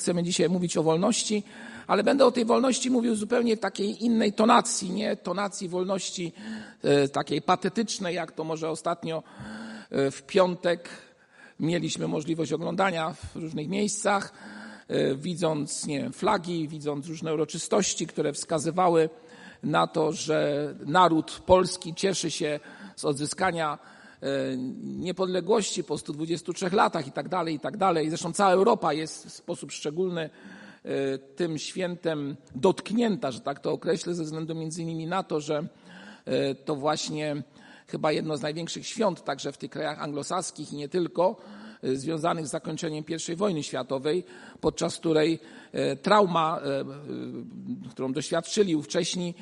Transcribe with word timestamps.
chcemy 0.00 0.22
dzisiaj 0.22 0.48
mówić 0.48 0.76
o 0.76 0.82
wolności, 0.82 1.42
ale 1.86 2.02
będę 2.02 2.26
o 2.26 2.32
tej 2.32 2.44
wolności 2.44 2.90
mówił 2.90 3.14
zupełnie 3.14 3.56
takiej 3.56 4.04
innej 4.04 4.32
tonacji, 4.32 4.90
nie 4.90 5.16
tonacji 5.16 5.68
wolności 5.68 6.32
e, 6.82 7.08
takiej 7.08 7.42
patetycznej, 7.42 8.14
jak 8.14 8.32
to 8.32 8.44
może 8.44 8.70
ostatnio 8.70 9.22
e, 9.90 10.10
w 10.10 10.22
piątek 10.22 10.88
mieliśmy 11.60 12.08
możliwość 12.08 12.52
oglądania 12.52 13.14
w 13.34 13.36
różnych 13.36 13.68
miejscach, 13.68 14.32
e, 14.88 15.14
widząc 15.14 15.86
nie 15.86 16.00
wiem, 16.00 16.12
flagi, 16.12 16.68
widząc 16.68 17.06
różne 17.06 17.34
uroczystości, 17.34 18.06
które 18.06 18.32
wskazywały 18.32 19.10
na 19.62 19.86
to, 19.86 20.12
że 20.12 20.68
naród 20.86 21.42
polski 21.46 21.94
cieszy 21.94 22.30
się 22.30 22.60
z 22.96 23.04
odzyskania 23.04 23.78
niepodległości 24.82 25.84
po 25.84 25.98
123 25.98 26.70
latach 26.70 27.06
i 27.06 27.12
tak 27.12 27.28
dalej, 27.28 27.54
i 27.54 27.60
tak 27.60 27.76
dalej. 27.76 28.08
Zresztą 28.08 28.32
cała 28.32 28.52
Europa 28.52 28.92
jest 28.92 29.26
w 29.26 29.32
sposób 29.32 29.72
szczególny 29.72 30.30
E, 30.84 31.18
tym 31.18 31.58
świętem 31.58 32.36
dotknięta, 32.54 33.30
że 33.30 33.40
tak 33.40 33.60
to 33.60 33.72
określę, 33.72 34.14
ze 34.14 34.24
względu 34.24 34.54
między 34.54 34.82
innymi 34.82 35.06
na 35.06 35.22
to, 35.22 35.40
że 35.40 35.66
e, 36.24 36.54
to 36.54 36.76
właśnie 36.76 37.42
chyba 37.86 38.12
jedno 38.12 38.36
z 38.36 38.42
największych 38.42 38.86
świąt, 38.86 39.24
także 39.24 39.52
w 39.52 39.58
tych 39.58 39.70
krajach 39.70 40.02
anglosaskich 40.02 40.72
i 40.72 40.76
nie 40.76 40.88
tylko, 40.88 41.36
e, 41.82 41.96
związanych 41.96 42.46
z 42.46 42.50
zakończeniem 42.50 43.04
I 43.28 43.36
wojny 43.36 43.62
światowej, 43.62 44.24
podczas 44.60 44.96
której 44.96 45.38
trauma, 46.02 46.60
którą 47.90 48.12
doświadczyli 48.12 48.76
ówcześni, 48.76 49.34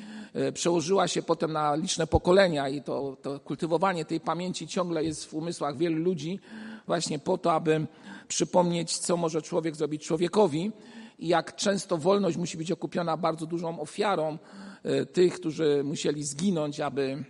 przełożyła 0.53 1.07
się 1.07 1.21
potem 1.21 1.53
na 1.53 1.75
liczne 1.75 2.07
pokolenia 2.07 2.69
i 2.69 2.81
to, 2.81 3.17
to 3.21 3.39
kultywowanie 3.39 4.05
tej 4.05 4.19
pamięci 4.19 4.67
ciągle 4.67 5.03
jest 5.03 5.25
w 5.25 5.33
umysłach 5.33 5.77
wielu 5.77 6.03
ludzi, 6.03 6.39
właśnie 6.87 7.19
po 7.19 7.37
to, 7.37 7.53
aby 7.53 7.87
przypomnieć, 8.27 8.97
co 8.97 9.17
może 9.17 9.41
człowiek 9.41 9.75
zrobić 9.75 10.05
człowiekowi 10.05 10.71
i 11.19 11.27
jak 11.27 11.55
często 11.55 11.97
wolność 11.97 12.37
musi 12.37 12.57
być 12.57 12.71
okupiona 12.71 13.17
bardzo 13.17 13.45
dużą 13.45 13.79
ofiarą 13.79 14.37
e, 14.83 15.05
tych, 15.05 15.33
którzy 15.33 15.81
musieli 15.83 16.23
zginąć, 16.23 16.79
aby, 16.79 17.23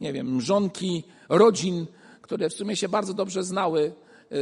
nie 0.00 0.12
wiem, 0.12 0.34
mrzonki 0.34 1.04
rodzin, 1.28 1.86
które 2.22 2.50
w 2.50 2.54
sumie 2.54 2.76
się 2.76 2.88
bardzo 2.88 3.14
dobrze 3.14 3.44
znały, 3.44 3.92
e, 4.30 4.34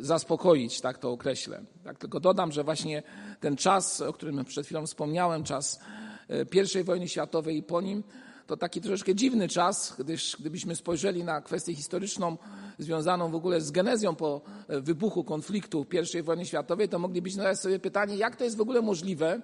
zaspokoić, 0.00 0.80
tak 0.80 0.98
to 0.98 1.10
określę. 1.10 1.62
Tak 1.84 1.98
tylko 1.98 2.20
dodam, 2.20 2.52
że 2.52 2.64
właśnie 2.64 3.02
ten 3.40 3.56
czas, 3.56 4.00
o 4.00 4.12
którym 4.12 4.44
przed 4.44 4.66
chwilą 4.66 4.86
wspomniałem, 4.86 5.44
czas 5.44 5.80
e, 5.80 5.99
I 6.80 6.84
wojny 6.84 7.08
światowej 7.08 7.56
i 7.56 7.62
po 7.62 7.80
nim, 7.80 8.02
to 8.50 8.56
taki 8.56 8.80
troszeczkę 8.80 9.14
dziwny 9.14 9.48
czas, 9.48 9.94
gdyż 9.98 10.36
gdybyśmy 10.40 10.76
spojrzeli 10.76 11.24
na 11.24 11.40
kwestię 11.40 11.74
historyczną 11.74 12.36
związaną 12.78 13.30
w 13.30 13.34
ogóle 13.34 13.60
z 13.60 13.70
genezją 13.70 14.14
po 14.14 14.40
e, 14.68 14.80
wybuchu 14.80 15.24
konfliktu 15.24 15.86
I 16.18 16.22
wojny 16.22 16.46
światowej, 16.46 16.88
to 16.88 16.98
moglibyśmy 16.98 17.42
zadać 17.42 17.60
sobie 17.60 17.78
pytanie, 17.78 18.16
jak 18.16 18.36
to 18.36 18.44
jest 18.44 18.56
w 18.56 18.60
ogóle 18.60 18.82
możliwe, 18.82 19.42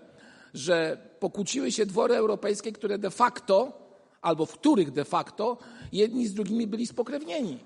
że 0.55 0.99
pokłóciły 1.21 1.73
się 1.73 1.87
dwory 1.87 2.17
europejskie, 2.17 2.73
które 2.73 2.99
de 2.99 3.11
facto, 3.11 3.73
albo 4.23 4.47
w 4.47 4.53
których 4.53 4.91
de 4.91 5.05
facto 5.05 5.59
jedni 5.93 6.27
z 6.27 6.35
drugimi 6.35 6.67
byli 6.67 6.87
spokrewnieni. 6.87 7.59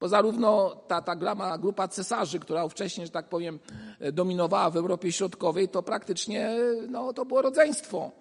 Bo 0.00 0.08
zarówno 0.08 0.76
ta, 0.88 1.02
ta 1.02 1.16
grama, 1.16 1.58
grupa 1.58 1.88
cesarzy, 1.88 2.38
która 2.38 2.68
wcześniej, 2.68 3.06
że 3.06 3.12
tak 3.12 3.28
powiem, 3.28 3.58
e, 4.00 4.12
dominowała 4.12 4.70
w 4.70 4.76
Europie 4.76 5.12
Środkowej, 5.12 5.68
to 5.68 5.82
praktycznie 5.82 6.56
no, 6.88 7.12
to 7.12 7.24
było 7.24 7.42
rodzeństwo 7.42 8.20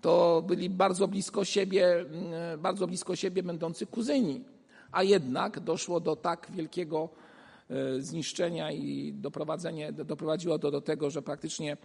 to 0.00 0.42
byli 0.46 0.70
bardzo 0.70 1.08
blisko 1.08 1.44
siebie, 1.44 2.00
mm, 2.00 2.60
bardzo 2.60 2.86
blisko 2.86 3.16
siebie 3.16 3.42
będący 3.42 3.86
kuzyni. 3.86 4.44
A 4.92 5.02
jednak 5.02 5.60
doszło 5.60 6.00
do 6.00 6.16
tak 6.16 6.50
wielkiego 6.50 7.08
e, 7.70 8.00
zniszczenia 8.00 8.72
i 8.72 9.12
doprowadzenie, 9.12 9.92
doprowadziło 9.92 10.58
to 10.58 10.70
do 10.70 10.80
tego, 10.80 11.10
że 11.10 11.22
praktycznie 11.22 11.76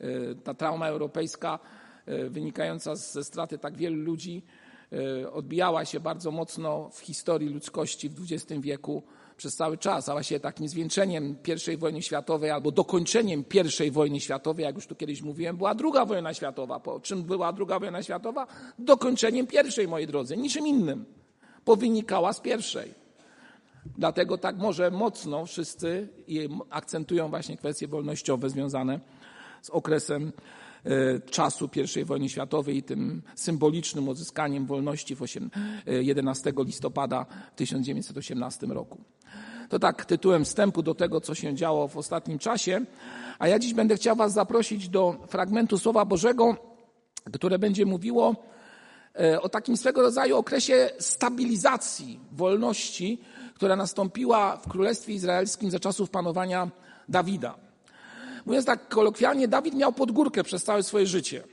e, 0.00 0.34
ta 0.34 0.54
trauma 0.54 0.88
europejska 0.88 1.58
e, 2.06 2.28
wynikająca 2.28 2.96
ze 2.96 3.24
straty 3.24 3.58
tak 3.58 3.76
wielu 3.76 3.96
ludzi 3.96 4.42
odbijała 5.32 5.84
się 5.84 6.00
bardzo 6.00 6.30
mocno 6.30 6.90
w 6.92 7.00
historii 7.00 7.48
ludzkości 7.48 8.08
w 8.08 8.20
XX 8.20 8.60
wieku 8.60 9.02
przez 9.36 9.56
cały 9.56 9.78
czas, 9.78 10.08
a 10.08 10.12
właściwie 10.12 10.40
takim 10.40 10.68
zwieńczeniem 10.68 11.36
I 11.72 11.76
wojny 11.76 12.02
światowej 12.02 12.50
albo 12.50 12.70
dokończeniem 12.70 13.44
I 13.86 13.90
wojny 13.90 14.20
światowej, 14.20 14.64
jak 14.64 14.74
już 14.74 14.86
tu 14.86 14.94
kiedyś 14.94 15.22
mówiłem, 15.22 15.56
była 15.56 15.74
druga 15.74 16.04
wojna 16.04 16.34
światowa. 16.34 16.80
Po 16.80 17.00
czym 17.00 17.22
była 17.22 17.52
druga 17.52 17.78
wojna 17.78 18.02
światowa? 18.02 18.46
Dokończeniem 18.78 19.46
pierwszej, 19.46 19.88
moi 19.88 20.06
drodzy, 20.06 20.36
niczym 20.36 20.66
innym, 20.66 21.04
bo 21.66 21.76
wynikała 21.76 22.32
z 22.32 22.40
pierwszej. 22.40 22.94
Dlatego 23.98 24.38
tak 24.38 24.56
może 24.56 24.90
mocno 24.90 25.46
wszyscy 25.46 26.08
akcentują 26.70 27.28
właśnie 27.28 27.56
kwestie 27.56 27.88
wolnościowe 27.88 28.50
związane 28.50 29.00
z 29.62 29.70
okresem 29.70 30.32
czasu 31.30 31.70
I 32.00 32.04
wojny 32.04 32.28
światowej 32.28 32.76
i 32.76 32.82
tym 32.82 33.22
symbolicznym 33.34 34.08
odzyskaniem 34.08 34.66
wolności 34.66 35.16
w 35.16 35.20
11 35.86 36.50
e, 36.50 36.64
listopada 36.64 37.26
1918 37.56 38.66
roku. 38.66 38.98
To 39.68 39.78
tak 39.78 40.04
tytułem 40.04 40.44
wstępu 40.44 40.82
do 40.82 40.94
tego, 40.94 41.20
co 41.20 41.34
się 41.34 41.54
działo 41.54 41.88
w 41.88 41.96
ostatnim 41.96 42.38
czasie. 42.38 42.80
A 43.38 43.48
ja 43.48 43.58
dziś 43.58 43.74
będę 43.74 43.96
chciał 43.96 44.16
Was 44.16 44.32
zaprosić 44.32 44.88
do 44.88 45.16
fragmentu 45.28 45.78
Słowa 45.78 46.04
Bożego, 46.04 46.56
które 47.32 47.58
będzie 47.58 47.86
mówiło 47.86 48.36
e, 49.20 49.40
o 49.40 49.48
takim 49.48 49.76
swego 49.76 50.02
rodzaju 50.02 50.36
okresie 50.36 50.90
stabilizacji 50.98 52.20
wolności, 52.32 53.20
która 53.54 53.76
nastąpiła 53.76 54.56
w 54.56 54.68
Królestwie 54.68 55.14
Izraelskim 55.14 55.70
za 55.70 55.80
czasów 55.80 56.10
panowania 56.10 56.70
Dawida. 57.08 57.71
Mówiąc 58.46 58.66
tak 58.66 58.88
kolokwialnie, 58.88 59.48
Dawid 59.48 59.74
miał 59.74 59.92
podgórkę 59.92 60.44
przez 60.44 60.64
całe 60.64 60.82
swoje 60.82 61.06
życie. 61.06 61.44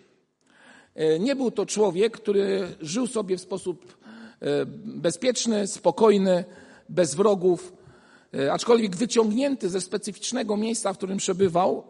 E, 0.95 1.19
nie 1.19 1.35
był 1.35 1.51
to 1.51 1.65
człowiek, 1.65 2.17
który 2.17 2.67
żył 2.81 3.07
sobie 3.07 3.37
w 3.37 3.41
sposób 3.41 3.97
e, 4.41 4.65
bezpieczny, 4.85 5.67
spokojny, 5.67 6.45
bez 6.89 7.15
wrogów, 7.15 7.73
E, 8.33 8.53
aczkolwiek 8.53 8.95
wyciągnięty 8.95 9.69
ze 9.69 9.81
specyficznego 9.81 10.57
miejsca, 10.57 10.93
w 10.93 10.97
którym 10.97 11.17
przebywał 11.17 11.83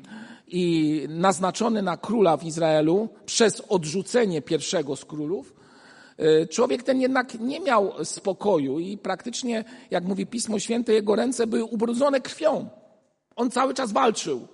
i 0.48 1.06
naznaczony 1.08 1.82
na 1.82 1.96
króla 1.96 2.36
w 2.36 2.44
Izraelu 2.44 3.08
przez 3.26 3.62
odrzucenie 3.68 4.42
pierwszego 4.42 4.96
z 4.96 5.04
królów, 5.04 5.54
człowiek 6.50 6.82
ten 6.82 7.00
jednak 7.00 7.40
nie 7.40 7.60
miał 7.60 8.04
spokoju 8.04 8.78
i 8.78 8.98
praktycznie, 8.98 9.64
jak 9.90 10.04
mówi 10.04 10.26
Pismo 10.26 10.58
Święte, 10.58 10.92
jego 10.92 11.16
ręce 11.16 11.46
były 11.46 11.64
ubrudzone 11.64 12.20
krwią. 12.20 12.68
On 13.36 13.50
cały 13.50 13.74
czas 13.74 13.92
walczył. 13.92 14.48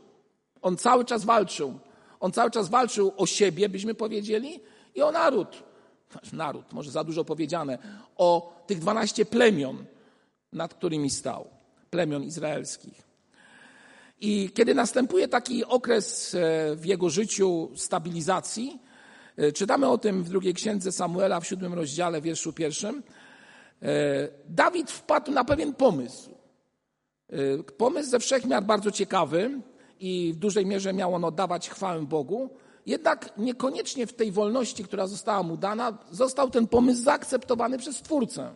On 0.62 0.76
cały 0.76 1.04
czas 1.04 1.25
walczył. 1.25 1.78
On 2.20 2.32
cały 2.32 2.50
czas 2.50 2.69
walczył 2.69 3.12
o 3.16 3.26
siebie, 3.26 3.69
byśmy 3.69 3.94
powiedzieli, 3.94 4.60
i 4.94 5.03
o 5.03 5.12
naród. 5.12 5.62
Naród, 6.32 6.72
może 6.72 6.91
za 6.91 7.04
dużo 7.04 7.25
powiedziane. 7.25 7.78
O 8.16 8.62
tych 8.66 8.78
dwanaście 8.78 9.25
plemion, 9.25 9.84
nad 10.53 10.75
którymi 10.75 11.10
stał, 11.10 11.48
plemion 11.91 12.25
izraelskich. 12.25 13.03
I 14.20 14.50
kiedy 14.54 14.75
następuje 14.75 15.28
taki 15.28 15.64
okres 15.64 16.34
e, 16.34 16.38
w 16.76 16.87
jego 16.87 17.10
życiu 17.10 17.70
stabilizacji, 17.76 18.78
e, 19.37 19.53
czytamy 19.53 19.88
o 19.88 19.99
tym 19.99 20.25
w 20.25 20.28
drugiej 20.28 20.54
księdze 20.54 20.93
Samuela 20.93 21.41
w 21.41 21.47
siódmym 21.47 21.75
rozdziale, 21.75 22.20
wierszu 22.20 22.53
pierwszym, 22.53 23.03
e, 23.82 24.28
Dawid 24.49 24.91
wpadł 24.91 25.32
na 25.32 25.44
pewien 25.44 25.75
pomysł. 25.75 26.41
Pomysł 27.76 28.10
ze 28.10 28.19
wszechmiar 28.19 28.65
bardzo 28.65 28.91
ciekawy 28.91 29.60
i 30.00 30.32
w 30.34 30.37
dużej 30.37 30.66
mierze 30.66 30.93
miał 30.93 31.15
on 31.15 31.25
oddawać 31.25 31.70
chwałę 31.70 32.06
Bogu, 32.06 32.50
jednak 32.87 33.32
niekoniecznie 33.37 34.06
w 34.06 34.15
tej 34.15 34.32
wolności, 34.32 34.84
która 34.84 35.06
została 35.06 35.43
mu 35.43 35.56
dana, 35.56 35.98
został 36.10 36.50
ten 36.50 36.66
pomysł 36.66 37.03
zaakceptowany 37.03 37.78
przez 37.78 38.03
Twórcę. 38.03 38.54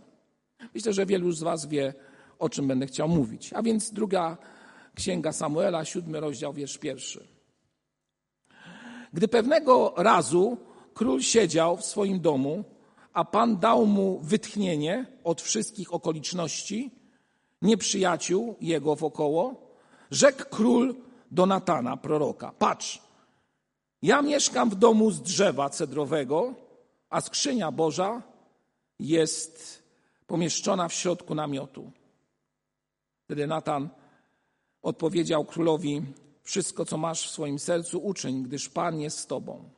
Myślę, 0.75 0.93
że 0.93 1.07
wielu 1.07 1.33
z 1.33 1.43
Was 1.43 1.67
wie, 1.67 1.95
o 2.39 2.49
czym 2.49 2.69
będę 2.69 2.87
chciał 2.87 3.09
mówić. 3.09 3.53
A 3.53 3.63
więc 3.63 3.91
druga 3.91 4.37
księga 4.95 5.33
Samuela, 5.33 5.85
siódmy 5.85 6.21
rozdział, 6.21 6.53
wiersz 6.53 6.79
pierwszy. 6.79 7.27
Gdy 9.13 9.29
pewnego 9.29 9.95
razu 9.97 10.57
król 10.95 11.22
siedział 11.22 11.77
w 11.77 11.84
swoim 11.84 12.21
domu, 12.21 12.65
a 13.13 13.25
Pan 13.25 13.57
dał 13.57 13.87
mu 13.87 14.21
wytchnienie 14.21 15.07
od 15.25 15.43
wszystkich 15.43 15.95
okoliczności, 15.95 16.91
nieprzyjaciół 17.63 18.57
jego 18.61 18.97
wokoło, 18.97 19.71
rzekł 20.11 20.45
król 20.51 20.95
do 21.31 21.47
Natana, 21.47 21.97
proroka: 21.97 22.53
Patrz, 22.59 23.03
ja 24.03 24.23
mieszkam 24.23 24.71
w 24.71 24.75
domu 24.75 25.11
z 25.11 25.23
drzewa 25.23 25.71
cedrowego, 25.71 26.55
a 27.11 27.21
skrzynia 27.21 27.73
Boża 27.73 28.23
jest 28.99 29.83
pomieszczona 30.27 30.89
w 30.89 30.93
środku 30.95 31.35
namiotu. 31.35 31.93
Wtedy 33.25 33.47
Natan 33.47 33.89
odpowiedział 34.83 35.45
królowi: 35.45 36.03
Wszystko, 36.43 36.85
co 36.85 36.97
masz 36.97 37.29
w 37.29 37.31
swoim 37.31 37.59
sercu, 37.59 37.99
uczyń, 37.99 38.43
gdyż 38.43 38.69
Pan 38.69 39.01
jest 39.01 39.19
z 39.19 39.27
tobą. 39.27 39.71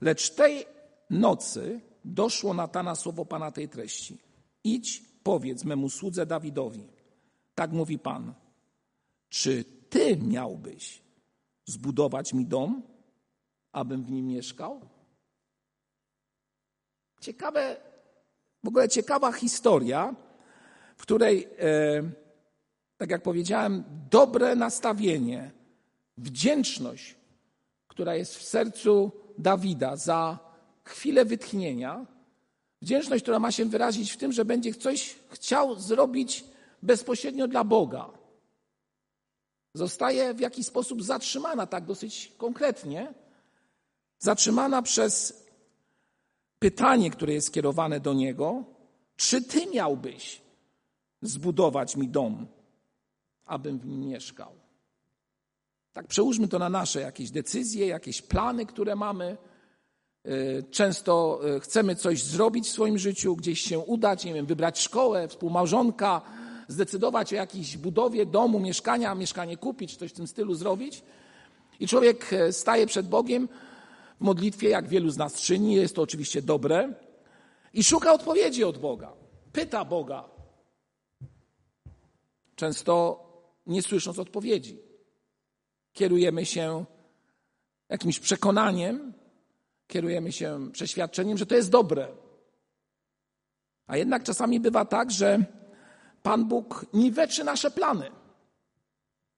Lecz 0.00 0.30
tej 0.30 0.66
nocy 1.10 1.80
doszło 2.04 2.54
Natana 2.54 2.94
słowo 2.94 3.24
Pana 3.24 3.50
tej 3.50 3.68
treści: 3.68 4.18
Idź, 4.64 5.02
powiedz 5.28 5.64
memu 5.64 5.88
słudze 5.88 6.26
Dawidowi. 6.26 6.86
Tak 7.54 7.72
mówi 7.72 7.98
Pan. 7.98 8.34
Czy 9.28 9.64
ty 9.64 10.16
miałbyś 10.16 11.02
zbudować 11.64 12.34
mi 12.34 12.46
dom, 12.46 12.82
abym 13.72 14.04
w 14.04 14.10
nim 14.10 14.26
mieszkał? 14.26 14.80
Ciekawe, 17.20 17.76
w 18.64 18.68
ogóle 18.68 18.88
ciekawa 18.88 19.32
historia, 19.32 20.14
w 20.96 21.02
której, 21.02 21.48
e, 21.58 22.02
tak 22.96 23.10
jak 23.10 23.22
powiedziałem, 23.22 23.84
dobre 24.10 24.56
nastawienie, 24.56 25.50
wdzięczność, 26.16 27.16
która 27.88 28.14
jest 28.14 28.36
w 28.36 28.42
sercu 28.42 29.12
Dawida 29.38 29.96
za 29.96 30.38
chwilę 30.84 31.24
wytchnienia, 31.24 32.06
wdzięczność, 32.82 33.22
która 33.22 33.38
ma 33.38 33.52
się 33.52 33.64
wyrazić 33.64 34.12
w 34.12 34.16
tym, 34.16 34.32
że 34.32 34.44
będzie 34.44 34.74
coś 34.74 35.16
chciał 35.28 35.80
zrobić 35.80 36.44
bezpośrednio 36.82 37.48
dla 37.48 37.64
Boga. 37.64 38.10
Zostaje 39.74 40.34
w 40.34 40.40
jakiś 40.40 40.66
sposób 40.66 41.02
zatrzymana, 41.02 41.66
tak 41.66 41.84
dosyć 41.84 42.32
konkretnie, 42.38 43.14
zatrzymana 44.18 44.82
przez 44.82 45.44
pytanie, 46.58 47.10
które 47.10 47.32
jest 47.32 47.46
skierowane 47.46 48.00
do 48.00 48.14
niego: 48.14 48.64
czy 49.16 49.42
ty 49.42 49.66
miałbyś 49.66 50.42
zbudować 51.22 51.96
mi 51.96 52.08
dom, 52.08 52.46
abym 53.44 53.78
w 53.78 53.86
nim 53.86 54.08
mieszkał? 54.08 54.52
Tak, 55.92 56.06
przełóżmy 56.06 56.48
to 56.48 56.58
na 56.58 56.68
nasze 56.68 57.00
jakieś 57.00 57.30
decyzje, 57.30 57.86
jakieś 57.86 58.22
plany, 58.22 58.66
które 58.66 58.96
mamy. 58.96 59.36
Y, 60.28 60.64
często 60.70 61.40
y, 61.56 61.60
chcemy 61.60 61.96
coś 61.96 62.22
zrobić 62.22 62.66
w 62.66 62.72
swoim 62.72 62.98
życiu, 62.98 63.36
gdzieś 63.36 63.60
się 63.60 63.78
udać, 63.78 64.24
nie 64.24 64.34
wiem, 64.34 64.46
wybrać 64.46 64.80
szkołę, 64.80 65.28
współmałżonka, 65.28 66.22
zdecydować 66.68 67.32
o 67.32 67.36
jakiejś 67.36 67.76
budowie 67.76 68.26
domu, 68.26 68.60
mieszkania, 68.60 69.14
mieszkanie 69.14 69.56
kupić, 69.56 69.96
coś 69.96 70.10
w 70.10 70.14
tym 70.14 70.26
stylu 70.26 70.54
zrobić. 70.54 71.02
I 71.80 71.88
człowiek 71.88 72.32
y, 72.32 72.52
staje 72.52 72.86
przed 72.86 73.08
Bogiem 73.08 73.48
w 74.20 74.24
modlitwie, 74.24 74.68
jak 74.68 74.88
wielu 74.88 75.10
z 75.10 75.16
nas 75.16 75.34
czyni, 75.34 75.74
jest 75.74 75.94
to 75.96 76.02
oczywiście 76.02 76.42
dobre, 76.42 76.94
i 77.74 77.84
szuka 77.84 78.12
odpowiedzi 78.12 78.64
od 78.64 78.78
Boga. 78.78 79.12
Pyta 79.52 79.84
Boga. 79.84 80.24
Często 82.56 83.24
nie 83.66 83.82
słysząc 83.82 84.18
odpowiedzi. 84.18 84.78
Kierujemy 85.92 86.46
się 86.46 86.84
jakimś 87.88 88.20
przekonaniem, 88.20 89.12
kierujemy 89.88 90.32
się 90.32 90.70
przeświadczeniem, 90.72 91.38
że 91.38 91.46
to 91.46 91.54
jest 91.54 91.70
dobre. 91.70 92.08
A 93.86 93.96
jednak 93.96 94.22
czasami 94.22 94.60
bywa 94.60 94.84
tak, 94.84 95.10
że 95.10 95.44
Pan 96.22 96.44
Bóg 96.44 96.86
niweczy 96.92 97.44
nasze 97.44 97.70
plany 97.70 98.10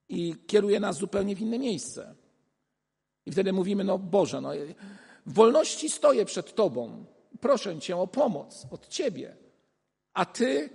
i 0.09 0.35
kieruje 0.47 0.81
nas 0.81 0.97
zupełnie 0.97 1.37
w 1.37 1.41
inne 1.41 1.59
miejsce. 1.59 2.15
I 3.27 3.33
wtedy 3.33 3.53
mówimy, 3.53 3.85
no 3.85 3.99
Boże, 3.99 4.41
no, 4.41 4.51
w 5.27 5.33
wolności 5.35 5.91
stoję 5.91 6.25
przed 6.25 6.55
Tobą. 6.55 7.05
Proszę 7.41 7.79
Cię 7.79 7.97
o 7.97 8.07
pomoc 8.07 8.67
od 8.71 8.89
Ciebie. 8.89 9.37
A 10.15 10.25
Ty, 10.25 10.71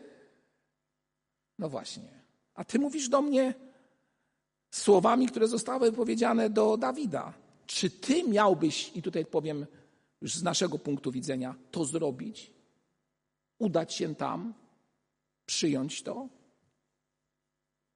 no 1.59 1.69
właśnie, 1.69 2.23
a 2.53 2.63
Ty 2.63 2.79
mówisz 2.79 3.09
do 3.09 3.21
mnie 3.21 3.53
słowami, 4.71 5.27
które 5.27 5.47
zostały 5.47 5.91
powiedziane 5.91 6.49
do 6.49 6.77
Dawida. 6.77 7.44
Czy 7.65 7.89
Ty 7.89 8.23
miałbyś, 8.23 8.91
i 8.95 9.01
tutaj 9.01 9.25
powiem 9.25 9.65
już 10.21 10.35
z 10.35 10.43
naszego 10.43 10.79
punktu 10.79 11.11
widzenia, 11.11 11.55
to 11.71 11.85
zrobić? 11.85 12.53
Udać 13.57 13.93
się 13.93 14.15
tam? 14.15 14.53
Przyjąć 15.45 16.03
to? 16.03 16.29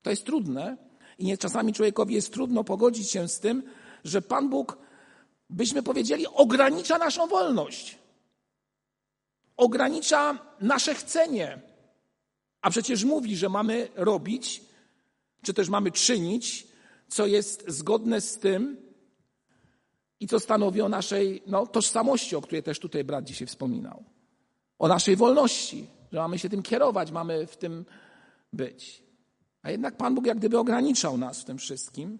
To 0.01 0.09
jest 0.09 0.25
trudne 0.25 0.77
i 1.17 1.25
nie 1.25 1.37
czasami 1.37 1.73
człowiekowi 1.73 2.15
jest 2.15 2.33
trudno 2.33 2.63
pogodzić 2.63 3.11
się 3.11 3.27
z 3.27 3.39
tym, 3.39 3.63
że 4.03 4.21
Pan 4.21 4.49
Bóg, 4.49 4.77
byśmy 5.49 5.83
powiedzieli, 5.83 6.27
ogranicza 6.27 6.97
naszą 6.97 7.27
wolność. 7.27 7.97
Ogranicza 9.57 10.39
nasze 10.61 10.95
chcenie. 10.95 11.61
A 12.61 12.69
przecież 12.69 13.03
mówi, 13.03 13.37
że 13.37 13.49
mamy 13.49 13.87
robić, 13.95 14.61
czy 15.41 15.53
też 15.53 15.69
mamy 15.69 15.91
czynić, 15.91 16.67
co 17.07 17.27
jest 17.27 17.63
zgodne 17.67 18.21
z 18.21 18.37
tym 18.37 18.88
i 20.19 20.27
co 20.27 20.39
stanowi 20.39 20.81
o 20.81 20.89
naszej 20.89 21.43
no, 21.47 21.67
tożsamości, 21.67 22.35
o 22.35 22.41
której 22.41 22.63
też 22.63 22.79
tutaj 22.79 23.03
brat 23.03 23.25
dzisiaj 23.25 23.47
wspominał. 23.47 24.03
O 24.79 24.87
naszej 24.87 25.15
wolności, 25.15 25.87
że 26.11 26.19
mamy 26.19 26.39
się 26.39 26.49
tym 26.49 26.63
kierować, 26.63 27.11
mamy 27.11 27.47
w 27.47 27.57
tym 27.57 27.85
być. 28.53 29.03
A 29.61 29.71
jednak 29.71 29.97
Pan 29.97 30.15
Bóg 30.15 30.25
jak 30.25 30.37
gdyby 30.37 30.59
ograniczał 30.59 31.17
nas 31.17 31.41
w 31.41 31.45
tym 31.45 31.57
wszystkim 31.57 32.19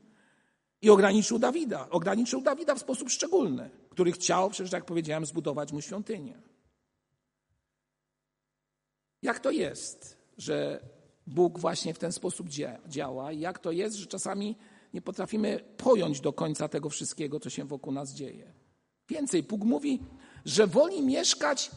i 0.82 0.90
ograniczył 0.90 1.40
Dawida. 1.40 1.90
Ograniczył 1.90 2.42
Dawida 2.42 2.76
w 2.76 2.80
sposób 2.80 3.10
szczególny, 3.10 3.70
który 3.90 4.12
chciał, 4.12 4.50
przecież 4.50 4.72
jak 4.72 4.86
powiedziałem, 4.86 5.26
zbudować 5.26 5.72
mu 5.72 5.82
świątynię. 5.82 6.42
Jak 9.22 9.40
to 9.40 9.52
jest, 9.52 10.18
że 10.38 10.80
Bóg 11.28 11.60
właśnie 11.60 11.94
w 11.94 12.00
ten 12.00 12.12
sposób 12.12 12.48
działa? 12.88 13.32
I 13.32 13.40
jak 13.40 13.60
to 13.60 13.72
jest, 13.72 13.96
że 13.96 14.06
czasami 14.06 14.56
nie 14.94 15.02
potrafimy 15.02 15.60
pojąć 15.78 16.22
do 16.22 16.34
końca 16.34 16.68
tego 16.68 16.90
wszystkiego, 16.90 17.40
co 17.40 17.50
się 17.50 17.66
wokół 17.66 17.94
nas 17.94 18.14
dzieje? 18.14 18.54
Więcej, 19.10 19.44
Bóg 19.44 19.64
mówi, 19.64 20.00
że 20.46 20.68
woli 20.68 21.02
mieszkać 21.02 21.72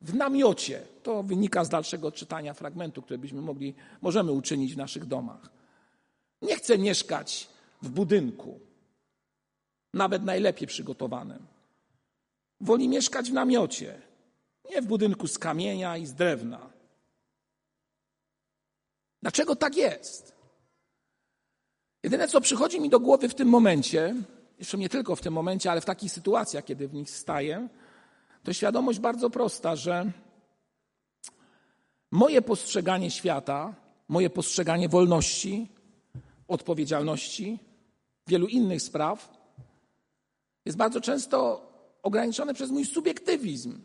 w 0.00 0.14
namiocie. 0.14 0.82
To 1.02 1.22
wynika 1.22 1.64
z 1.64 1.68
dalszego 1.68 2.12
czytania 2.12 2.54
fragmentu, 2.54 3.02
który 3.02 3.18
byśmy 3.18 3.40
mogli, 3.40 3.74
możemy 4.00 4.32
uczynić 4.32 4.74
w 4.74 4.76
naszych 4.76 5.06
domach. 5.06 5.50
Nie 6.42 6.56
chce 6.56 6.78
mieszkać 6.78 7.48
w 7.82 7.88
budynku, 7.88 8.60
nawet 9.94 10.24
najlepiej 10.24 10.68
przygotowanym. 10.68 11.46
Woli 12.60 12.88
mieszkać 12.88 13.30
w 13.30 13.34
namiocie, 13.34 14.02
nie 14.70 14.82
w 14.82 14.86
budynku 14.86 15.28
z 15.28 15.38
kamienia 15.38 15.96
i 15.96 16.06
z 16.06 16.14
drewna. 16.14 16.70
Dlaczego 19.22 19.56
tak 19.56 19.76
jest? 19.76 20.35
Jedyne, 22.06 22.28
co 22.28 22.40
przychodzi 22.40 22.80
mi 22.80 22.90
do 22.90 23.00
głowy 23.00 23.28
w 23.28 23.34
tym 23.34 23.48
momencie, 23.48 24.14
jeszcze 24.58 24.78
nie 24.78 24.88
tylko 24.88 25.16
w 25.16 25.20
tym 25.20 25.34
momencie, 25.34 25.70
ale 25.70 25.80
w 25.80 25.84
takich 25.84 26.12
sytuacjach, 26.12 26.64
kiedy 26.64 26.88
w 26.88 26.94
nich 26.94 27.10
staję, 27.10 27.68
to 28.42 28.52
świadomość 28.52 28.98
bardzo 28.98 29.30
prosta, 29.30 29.76
że 29.76 30.12
moje 32.10 32.42
postrzeganie 32.42 33.10
świata, 33.10 33.74
moje 34.08 34.30
postrzeganie 34.30 34.88
wolności, 34.88 35.68
odpowiedzialności, 36.48 37.58
wielu 38.26 38.46
innych 38.46 38.82
spraw 38.82 39.30
jest 40.64 40.78
bardzo 40.78 41.00
często 41.00 41.70
ograniczone 42.02 42.54
przez 42.54 42.70
mój 42.70 42.84
subiektywizm. 42.84 43.80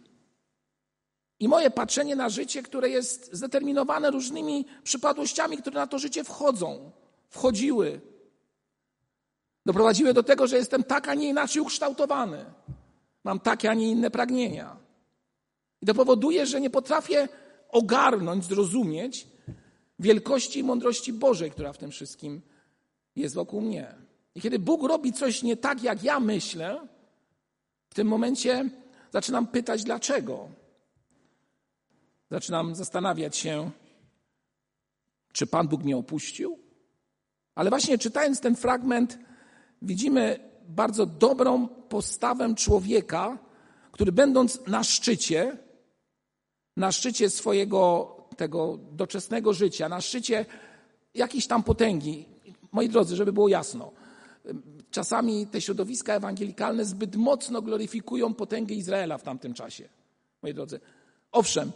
I 1.40 1.48
moje 1.48 1.72
patrzenie 1.72 2.16
na 2.16 2.30
życie, 2.30 2.64
które 2.64 2.90
jest 2.90 3.30
zdeterminowane 3.34 4.12
różnymi 4.12 4.66
przypadłościami, 4.84 5.58
które 5.58 5.76
na 5.76 5.88
to 5.88 6.00
życie 6.00 6.24
wchodzą, 6.24 6.92
wchodziły, 7.30 8.11
doprowadziły 9.66 10.14
do 10.14 10.24
tego, 10.24 10.48
że 10.48 10.58
jestem 10.58 10.84
tak, 10.84 11.08
a 11.08 11.14
nie 11.14 11.30
inaczej 11.30 11.62
ukształtowany. 11.62 12.46
Mam 13.24 13.40
takie, 13.40 13.70
a 13.70 13.74
nie 13.74 13.92
inne 13.92 14.12
pragnienia. 14.12 14.78
I 15.82 15.86
to 15.86 15.94
powoduje, 15.94 16.46
że 16.46 16.62
nie 16.62 16.70
potrafię 16.70 17.28
ogarnąć, 17.70 18.46
zrozumieć 18.46 19.28
wielkości 20.00 20.60
i 20.60 20.64
mądrości 20.64 21.14
Bożej, 21.14 21.52
która 21.52 21.74
w 21.74 21.78
tym 21.78 21.92
wszystkim 21.92 22.42
jest 23.16 23.36
wokół 23.36 23.62
mnie. 23.62 23.96
I 24.36 24.42
kiedy 24.42 24.60
Bóg 24.60 24.84
robi 24.84 25.14
coś 25.14 25.44
nie 25.44 25.58
tak, 25.58 25.84
jak 25.84 26.04
ja 26.04 26.20
myślę, 26.20 26.88
w 27.90 27.94
tym 27.94 28.08
momencie 28.08 28.70
zaczynam 29.12 29.48
pytać, 29.48 29.84
dlaczego. 29.84 30.50
Zaczynam 32.32 32.76
zastanawiać 32.76 33.38
się, 33.38 33.72
czy 35.34 35.48
Pan 35.48 35.68
Bóg 35.68 35.84
mnie 35.84 35.98
opuścił? 35.98 36.60
Ale 37.56 37.70
właśnie 37.70 37.98
czytając 37.98 38.40
ten 38.40 38.56
fragment, 38.56 39.20
widzimy 39.82 40.40
bardzo 40.68 41.06
dobrą 41.06 41.68
postawę 41.68 42.56
człowieka, 42.56 43.38
który 43.92 44.12
będąc 44.12 44.68
na 44.68 44.84
szczycie, 44.84 45.58
na 46.78 46.92
szczycie 46.92 47.30
swojego 47.30 48.16
tego 48.38 48.80
doczesnego 48.92 49.54
życia, 49.54 49.90
na 49.90 50.02
szczycie 50.02 50.46
jakiejś 51.14 51.48
tam 51.48 51.64
potęgi, 51.64 52.26
moi 52.72 52.90
drodzy, 52.90 53.16
żeby 53.16 53.34
było 53.34 53.48
jasno, 53.48 53.92
czasami 54.92 55.48
te 55.48 55.62
środowiska 55.62 56.14
ewangelikalne 56.14 56.86
zbyt 56.86 57.16
mocno 57.16 57.62
gloryfikują 57.62 58.34
potęgę 58.34 58.76
Izraela 58.76 59.18
w 59.18 59.24
tamtym 59.24 59.54
czasie. 59.54 59.90
Moi 60.44 60.54
drodzy, 60.54 60.80
owszem, 61.32 61.72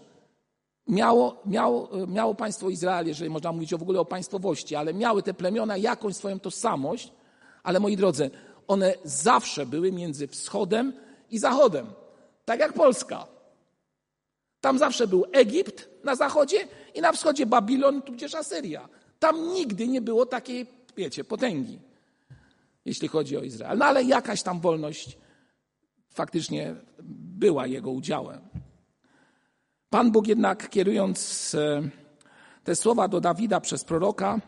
miało, 0.88 1.42
miało, 1.46 1.90
miało 2.08 2.36
państwo 2.36 2.70
Izrael, 2.70 3.08
jeżeli 3.08 3.30
można 3.30 3.52
mówić 3.52 3.72
w 3.76 3.82
ogóle 3.82 4.00
o 4.00 4.06
państwowości, 4.06 4.76
ale 4.76 4.94
miały 4.94 5.24
te 5.24 5.34
plemiona 5.34 5.78
jakąś 5.78 6.16
swoją 6.16 6.40
tożsamość, 6.40 7.12
ale 7.66 7.80
moi 7.80 7.98
drodzy, 7.98 8.32
one 8.68 8.96
zawsze 9.04 9.66
były 9.66 9.92
między 9.92 10.28
wschodem 10.28 10.94
i 11.30 11.40
zachodem, 11.40 11.88
tak 12.46 12.60
jak 12.60 12.74
Polska. 12.74 13.28
Tam 14.62 14.78
zawsze 14.78 15.08
był 15.08 15.26
Egipt 15.32 15.90
na 16.04 16.16
zachodzie 16.16 16.68
i 16.94 17.02
na 17.02 17.12
wschodzie 17.12 17.46
Babilon, 17.46 18.02
tudzież 18.02 18.36
Asyria. 18.36 18.90
Tam 19.20 19.54
nigdy 19.54 19.88
nie 19.88 20.02
było 20.02 20.26
takiej 20.26 20.66
wiecie, 20.98 21.24
potęgi, 21.24 21.80
jeśli 22.86 23.08
chodzi 23.08 23.38
o 23.38 23.42
Izrael. 23.42 23.78
No 23.78 23.86
ale 23.86 24.04
jakaś 24.04 24.44
tam 24.44 24.60
wolność 24.60 25.18
faktycznie 26.10 26.76
była 27.38 27.68
jego 27.68 27.92
udziałem. 27.92 28.42
Pan 29.90 30.12
Bóg 30.12 30.28
jednak 30.28 30.70
kierując 30.70 31.56
e, 31.56 31.90
te 32.64 32.76
słowa 32.76 33.08
do 33.08 33.22
Dawida 33.22 33.62
przez 33.62 33.84
proroka, 33.84 34.42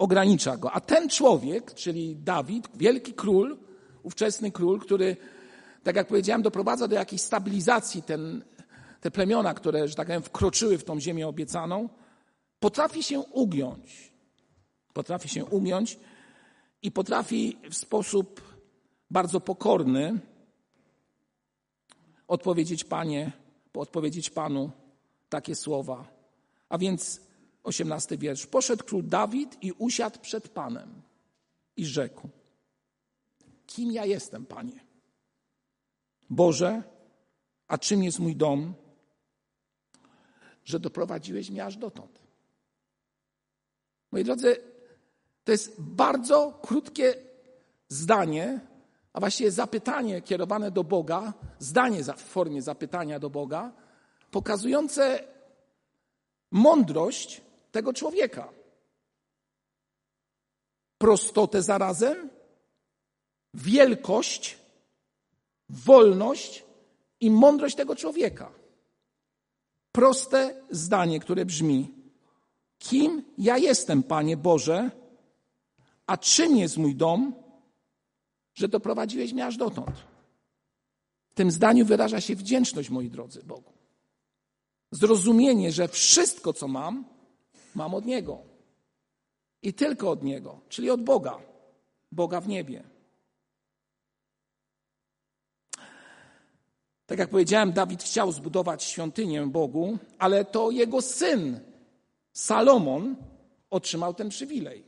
ogranicza 0.00 0.56
go. 0.56 0.72
A 0.72 0.80
ten 0.80 1.08
człowiek, 1.08 1.74
czyli 1.74 2.16
Dawid, 2.16 2.68
wielki 2.74 3.14
król, 3.14 3.58
ówczesny 4.02 4.50
król, 4.50 4.80
który, 4.80 5.16
tak 5.82 5.96
jak 5.96 6.06
powiedziałem, 6.06 6.42
doprowadza 6.42 6.88
do 6.88 6.94
jakiejś 6.96 7.22
stabilizacji 7.22 8.02
ten, 8.02 8.44
te 9.00 9.10
plemiona, 9.10 9.54
które, 9.54 9.88
że 9.88 9.94
tak 9.94 10.06
powiem, 10.06 10.22
wkroczyły 10.22 10.78
w 10.78 10.84
tą 10.84 11.00
ziemię 11.00 11.28
obiecaną, 11.28 11.88
potrafi 12.60 13.02
się 13.02 13.20
ugiąć. 13.20 14.12
Potrafi 14.92 15.28
się 15.28 15.44
ugiąć 15.44 15.98
i 16.82 16.92
potrafi 16.92 17.58
w 17.70 17.74
sposób 17.74 18.40
bardzo 19.10 19.40
pokorny 19.40 20.18
odpowiedzieć 22.28 22.84
Panie, 22.84 23.32
odpowiedzieć 23.74 24.30
Panu 24.30 24.70
takie 25.28 25.54
słowa. 25.54 26.04
A 26.68 26.78
więc 26.78 27.29
osiemnasty 27.62 28.18
wiersz. 28.18 28.46
Poszedł 28.46 28.84
król 28.84 29.06
Dawid 29.06 29.64
i 29.64 29.72
usiadł 29.72 30.20
przed 30.20 30.48
Panem 30.48 31.02
i 31.76 31.86
rzekł: 31.86 32.28
Kim 33.66 33.92
ja 33.92 34.04
jestem, 34.04 34.46
Panie? 34.46 34.80
Boże, 36.30 36.82
a 37.68 37.78
czym 37.78 38.02
jest 38.02 38.18
mój 38.18 38.36
dom, 38.36 38.74
że 40.64 40.80
doprowadziłeś 40.80 41.50
mnie 41.50 41.64
aż 41.64 41.76
dotąd? 41.76 42.22
Moi 44.12 44.24
drodzy, 44.24 44.56
to 45.44 45.52
jest 45.52 45.80
bardzo 45.80 46.58
krótkie 46.62 47.14
zdanie, 47.88 48.60
a 49.12 49.20
właściwie 49.20 49.50
zapytanie 49.50 50.22
kierowane 50.22 50.70
do 50.70 50.84
Boga, 50.84 51.32
zdanie 51.58 52.02
w 52.04 52.22
formie 52.22 52.62
zapytania 52.62 53.18
do 53.18 53.30
Boga, 53.30 53.72
pokazujące 54.30 55.24
mądrość 56.50 57.42
tego 57.72 57.92
człowieka. 57.92 58.52
Prostotę 60.98 61.62
zarazem, 61.62 62.30
wielkość, 63.54 64.58
wolność 65.68 66.64
i 67.20 67.30
mądrość 67.30 67.76
tego 67.76 67.96
człowieka. 67.96 68.52
Proste 69.92 70.62
zdanie, 70.70 71.20
które 71.20 71.44
brzmi: 71.44 71.94
Kim 72.78 73.24
ja 73.38 73.58
jestem, 73.58 74.02
Panie 74.02 74.36
Boże, 74.36 74.90
a 76.06 76.16
czym 76.16 76.56
jest 76.56 76.76
mój 76.76 76.94
dom, 76.96 77.34
że 78.54 78.68
doprowadziłeś 78.68 79.32
mnie 79.32 79.46
aż 79.46 79.56
dotąd? 79.56 79.90
W 81.30 81.34
tym 81.34 81.50
zdaniu 81.50 81.84
wyraża 81.84 82.20
się 82.20 82.36
wdzięczność, 82.36 82.90
moi 82.90 83.10
drodzy, 83.10 83.42
Bogu. 83.42 83.72
Zrozumienie, 84.92 85.72
że 85.72 85.88
wszystko, 85.88 86.52
co 86.52 86.68
mam, 86.68 87.04
mam 87.74 87.94
od 87.94 88.06
Niego. 88.06 88.38
I 89.62 89.74
tylko 89.74 90.10
od 90.10 90.22
Niego, 90.22 90.60
czyli 90.68 90.90
od 90.90 91.04
Boga, 91.04 91.38
Boga 92.12 92.40
w 92.40 92.48
niebie. 92.48 92.82
Tak 97.06 97.18
jak 97.18 97.30
powiedziałem, 97.30 97.72
Dawid 97.72 98.02
chciał 98.02 98.32
zbudować 98.32 98.84
świątynię 98.84 99.46
Bogu, 99.46 99.98
ale 100.18 100.44
to 100.44 100.70
jego 100.70 101.02
syn 101.02 101.60
Salomon 102.32 103.16
otrzymał 103.70 104.14
ten 104.14 104.28
przywilej. 104.28 104.84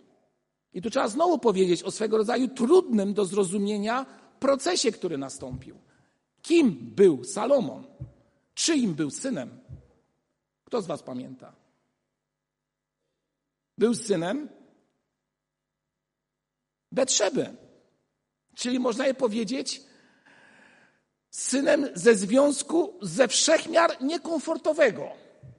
I 0.74 0.82
tu 0.82 0.90
trzeba 0.90 1.08
znowu 1.08 1.38
powiedzieć 1.38 1.82
o 1.82 1.90
swego 1.90 2.18
rodzaju 2.18 2.48
trudnym 2.48 3.14
do 3.14 3.24
zrozumienia 3.24 4.06
procesie, 4.40 4.92
który 4.92 5.18
nastąpił. 5.18 5.76
Kim 6.42 6.72
był 6.96 7.24
Salomon? 7.24 7.84
Czyim 8.54 8.94
był 8.94 9.10
synem? 9.10 9.58
Kto 10.64 10.82
z 10.82 10.86
Was 10.86 11.02
pamięta? 11.02 11.61
Był 13.78 13.94
synem 13.94 14.48
Betrzeby. 16.92 17.56
Czyli 18.54 18.78
można 18.78 19.06
je 19.06 19.14
powiedzieć, 19.14 19.82
synem 21.30 21.88
ze 21.94 22.14
związku 22.14 22.98
ze 23.02 23.28
wszechmiar 23.28 24.02
niekomfortowego, 24.02 25.08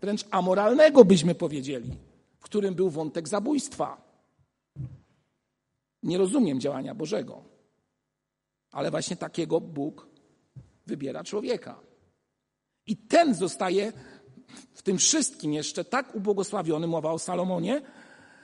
wręcz 0.01 0.25
amoralnego 0.31 1.05
byśmy 1.05 1.35
powiedzieli, 1.35 1.97
w 2.39 2.43
którym 2.43 2.75
był 2.75 2.89
wątek 2.89 3.27
zabójstwa. 3.27 4.01
Nie 6.03 6.17
rozumiem 6.17 6.59
działania 6.59 6.95
Bożego, 6.95 7.43
ale 8.71 8.91
właśnie 8.91 9.15
takiego 9.15 9.61
Bóg 9.61 10.07
wybiera 10.85 11.23
człowieka. 11.23 11.79
I 12.87 12.97
ten 12.97 13.35
zostaje 13.35 13.93
w 14.73 14.81
tym 14.81 14.97
wszystkim 14.97 15.53
jeszcze 15.53 15.85
tak 15.85 16.15
ubłogosławiony, 16.15 16.87
mowa 16.87 17.11
o 17.11 17.19
Salomonie, 17.19 17.81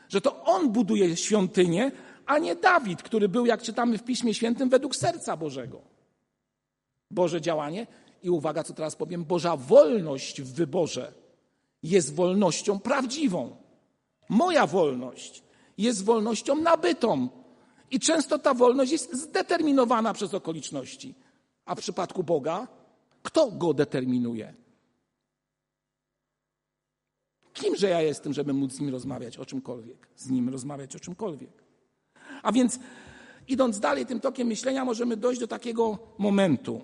że 0.10 0.22
to 0.22 0.44
on 0.44 0.72
buduje 0.72 1.18
świątynię, 1.18 1.92
a 2.26 2.40
nie 2.40 2.56
Dawid, 2.56 3.04
który 3.04 3.30
był, 3.30 3.46
jak 3.46 3.62
czytamy 3.62 3.98
w 3.98 4.04
Piśmie 4.04 4.34
Świętym, 4.34 4.70
według 4.70 4.96
serca 4.96 5.38
Bożego. 5.38 5.82
Boże 7.12 7.42
działanie 7.42 7.88
i 8.24 8.30
uwaga, 8.30 8.64
co 8.64 8.74
teraz 8.74 8.96
powiem, 8.96 9.26
Boża 9.26 9.58
wolność 9.58 10.42
w 10.42 10.54
wyborze 10.54 11.14
jest 11.84 12.16
wolnością 12.16 12.80
prawdziwą. 12.80 13.56
Moja 14.30 14.68
wolność 14.68 15.44
jest 15.78 16.04
wolnością 16.04 16.56
nabytą. 16.56 17.30
I 17.92 18.00
często 18.00 18.40
ta 18.40 18.54
wolność 18.54 18.92
jest 18.92 19.14
zdeterminowana 19.14 20.14
przez 20.14 20.34
okoliczności. 20.34 21.16
A 21.66 21.76
w 21.76 21.80
przypadku 21.80 22.24
Boga, 22.24 22.68
kto 23.24 23.52
go 23.52 23.74
determinuje? 23.74 24.54
Kimże 27.54 27.90
ja 27.90 28.02
jestem, 28.02 28.34
żeby 28.34 28.54
móc 28.54 28.74
z 28.74 28.80
nim 28.80 28.90
rozmawiać 28.90 29.38
o 29.38 29.46
czymkolwiek? 29.46 30.08
Z 30.16 30.30
nim 30.30 30.50
rozmawiać 30.50 30.96
o 30.96 31.00
czymkolwiek. 31.00 31.64
A 32.44 32.52
więc 32.52 32.80
idąc 33.48 33.80
dalej 33.80 34.06
tym 34.06 34.20
tokiem 34.20 34.48
myślenia, 34.48 34.86
możemy 34.86 35.18
dojść 35.18 35.40
do 35.42 35.48
takiego 35.48 36.00
momentu, 36.18 36.82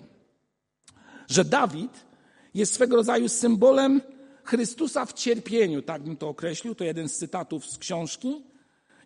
że 1.28 1.44
Dawid 1.44 2.06
jest 2.54 2.74
swego 2.74 2.96
rodzaju 2.96 3.28
symbolem 3.28 4.00
Chrystusa 4.44 5.06
w 5.06 5.12
cierpieniu, 5.12 5.82
tak 5.82 6.02
bym 6.02 6.16
to 6.16 6.28
określił, 6.28 6.74
to 6.74 6.84
jeden 6.84 7.08
z 7.08 7.16
cytatów 7.16 7.66
z 7.66 7.78
książki, 7.78 8.42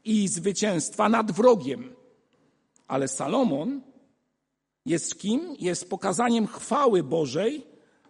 i 0.04 0.28
zwycięstwa 0.28 1.08
nad 1.08 1.32
wrogiem. 1.32 1.94
Ale 2.88 3.08
Salomon 3.08 3.80
jest 4.86 5.18
kim? 5.18 5.56
Jest 5.58 5.90
pokazaniem 5.90 6.46
chwały 6.46 7.02
Bożej 7.02 7.66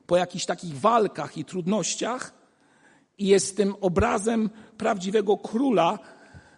po 0.06 0.16
jakichś 0.16 0.44
takich 0.44 0.78
walkach 0.78 1.38
i 1.38 1.44
trudnościach, 1.44 2.39
i 3.20 3.26
jest 3.26 3.56
tym 3.56 3.74
obrazem 3.80 4.50
prawdziwego 4.78 5.36
króla, 5.36 5.98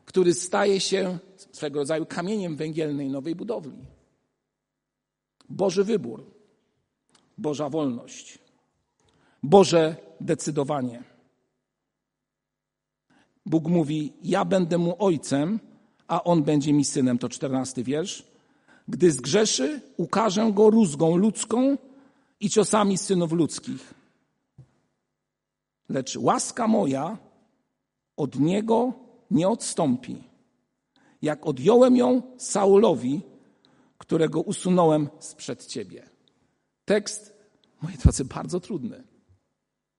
który 0.05 0.35
staje 0.35 0.81
się 0.81 1.19
swego 1.53 1.79
rodzaju 1.79 2.07
kamieniem 2.07 2.57
węgielnej 2.57 3.09
nowej 3.11 3.35
budowli. 3.35 3.79
Boży 5.49 5.85
wybór, 5.85 6.25
Boża 7.39 7.69
wolność, 7.69 8.39
Boże 9.43 9.97
decydowanie. 10.21 11.03
Bóg 13.47 13.69
mówi: 13.69 14.13
Ja 14.23 14.45
będę 14.45 14.79
mu 14.79 14.97
ojcem, 14.99 15.61
a 16.09 16.25
on 16.25 16.43
będzie 16.43 16.73
mi 16.73 16.85
synem. 16.85 17.19
To 17.19 17.29
czternasty 17.29 17.85
wiersz. 17.85 18.25
Gdy 18.89 19.11
zgrzeszy, 19.11 19.81
ukażę 19.97 20.53
go 20.55 20.71
rózgą 20.71 21.17
ludzką 21.17 21.79
i 22.41 22.51
ciosami 22.51 22.99
synów 22.99 23.33
ludzkich. 23.33 24.02
Lecz 25.93 26.17
łaska 26.17 26.69
moja 26.69 27.19
od 28.17 28.39
niego 28.39 28.93
nie 29.31 29.49
odstąpi. 29.49 30.25
Jak 31.23 31.47
odjąłem 31.47 31.97
ją 31.97 32.23
Saulowi, 32.37 33.21
którego 33.99 34.41
usunąłem 34.41 35.09
sprzed 35.19 35.67
ciebie. 35.67 36.09
Tekst, 36.85 37.35
moi 37.83 37.95
drodzy, 37.95 38.25
bardzo 38.25 38.61
trudny. 38.61 39.05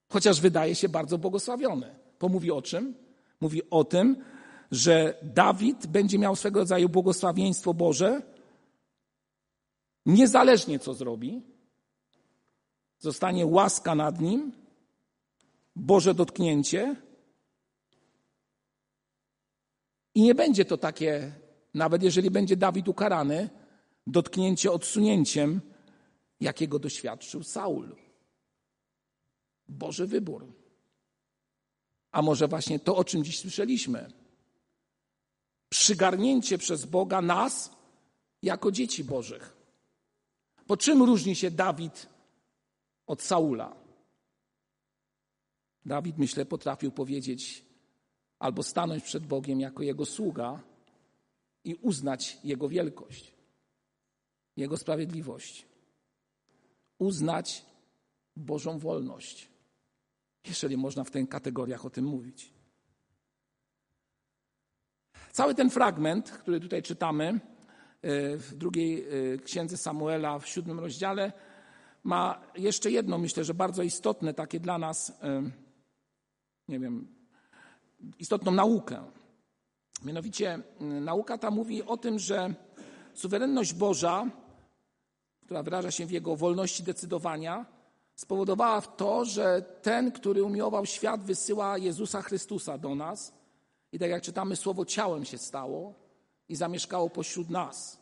Chociaż 0.09 0.41
wydaje 0.41 0.75
się 0.75 0.89
bardzo 0.89 1.17
błogosławiony. 1.17 1.95
Bo 2.19 2.29
mówi 2.29 2.51
o 2.51 2.61
czym? 2.61 2.95
Mówi 3.41 3.69
o 3.69 3.83
tym, 3.83 4.23
że 4.71 5.17
Dawid 5.21 5.87
będzie 5.87 6.19
miał 6.19 6.35
swego 6.35 6.59
rodzaju 6.59 6.89
błogosławieństwo 6.89 7.73
Boże, 7.73 8.21
niezależnie 10.05 10.79
co 10.79 10.93
zrobi, 10.93 11.41
zostanie 12.99 13.45
łaska 13.45 13.95
nad 13.95 14.21
nim, 14.21 14.62
Boże 15.75 16.13
dotknięcie. 16.13 16.95
I 20.15 20.21
nie 20.21 20.35
będzie 20.35 20.65
to 20.65 20.77
takie, 20.77 21.35
nawet 21.73 22.03
jeżeli 22.03 22.31
będzie 22.31 22.57
Dawid 22.57 22.87
ukarany, 22.87 23.49
dotknięcie 24.07 24.71
odsunięciem, 24.71 25.61
jakiego 26.39 26.79
doświadczył 26.79 27.43
Saul. 27.43 27.95
Boży 29.67 30.07
wybór. 30.07 30.53
A 32.11 32.21
może 32.21 32.47
właśnie 32.47 32.79
to, 32.79 32.95
o 32.95 33.03
czym 33.03 33.23
dziś 33.23 33.39
słyszeliśmy. 33.39 34.11
przygarnięcie 35.69 36.57
przez 36.57 36.85
Boga 36.85 37.21
nas 37.21 37.71
jako 38.41 38.71
dzieci 38.71 39.03
Bożych. 39.03 39.57
Po 40.67 40.77
czym 40.77 41.03
różni 41.03 41.35
się 41.35 41.51
Dawid 41.51 42.09
od 43.07 43.21
Saula? 43.21 43.82
Dawid, 45.85 46.17
myślę, 46.17 46.45
potrafił 46.45 46.91
powiedzieć 46.91 47.65
albo 48.39 48.63
stanąć 48.63 49.03
przed 49.03 49.25
Bogiem 49.25 49.59
jako 49.59 49.83
jego 49.83 50.05
sługa 50.05 50.63
i 51.63 51.75
uznać 51.75 52.37
jego 52.43 52.69
wielkość, 52.69 53.33
jego 54.57 54.77
sprawiedliwość, 54.77 55.65
uznać 56.99 57.65
Bożą 58.35 58.79
wolność, 58.79 59.49
jeżeli 60.45 60.77
można 60.77 61.03
w 61.03 61.11
tych 61.11 61.29
kategoriach 61.29 61.85
o 61.85 61.89
tym 61.89 62.05
mówić. 62.05 62.53
Cały 65.31 65.55
ten 65.55 65.69
fragment, 65.69 66.31
który 66.31 66.59
tutaj 66.59 66.83
czytamy 66.83 67.25
e, 67.25 67.39
w 68.37 68.55
drugiej 68.55 69.05
e, 69.33 69.37
księdze 69.37 69.77
Samuela, 69.77 70.39
w 70.39 70.47
siódmym 70.47 70.79
rozdziale, 70.79 71.33
ma 72.03 72.41
jeszcze 72.55 72.91
jedno, 72.91 73.17
myślę, 73.17 73.43
że 73.43 73.53
bardzo 73.53 73.83
istotne, 73.83 74.33
takie 74.33 74.59
dla 74.59 74.77
nas, 74.77 75.19
e, 75.23 75.43
nie 76.67 76.79
wiem, 76.79 77.07
istotną 78.19 78.51
naukę. 78.51 79.03
Mianowicie 80.03 80.59
nauka 80.79 81.37
ta 81.37 81.51
mówi 81.51 81.83
o 81.83 81.97
tym, 81.97 82.19
że 82.19 82.53
suwerenność 83.13 83.73
Boża, 83.73 84.29
która 85.45 85.63
wyraża 85.63 85.91
się 85.91 86.05
w 86.05 86.11
Jego 86.11 86.35
wolności 86.35 86.83
decydowania, 86.83 87.65
spowodowała 88.15 88.81
to, 88.81 89.25
że 89.25 89.61
ten, 89.81 90.11
który 90.11 90.43
umiłował 90.43 90.85
świat, 90.85 91.23
wysyła 91.23 91.77
Jezusa 91.77 92.21
Chrystusa 92.21 92.77
do 92.77 92.95
nas 92.95 93.33
i 93.91 93.99
tak 93.99 94.09
jak 94.09 94.23
czytamy, 94.23 94.55
słowo 94.55 94.85
ciałem 94.85 95.25
się 95.25 95.37
stało 95.37 95.93
i 96.49 96.55
zamieszkało 96.55 97.09
pośród 97.09 97.49
nas. 97.49 97.99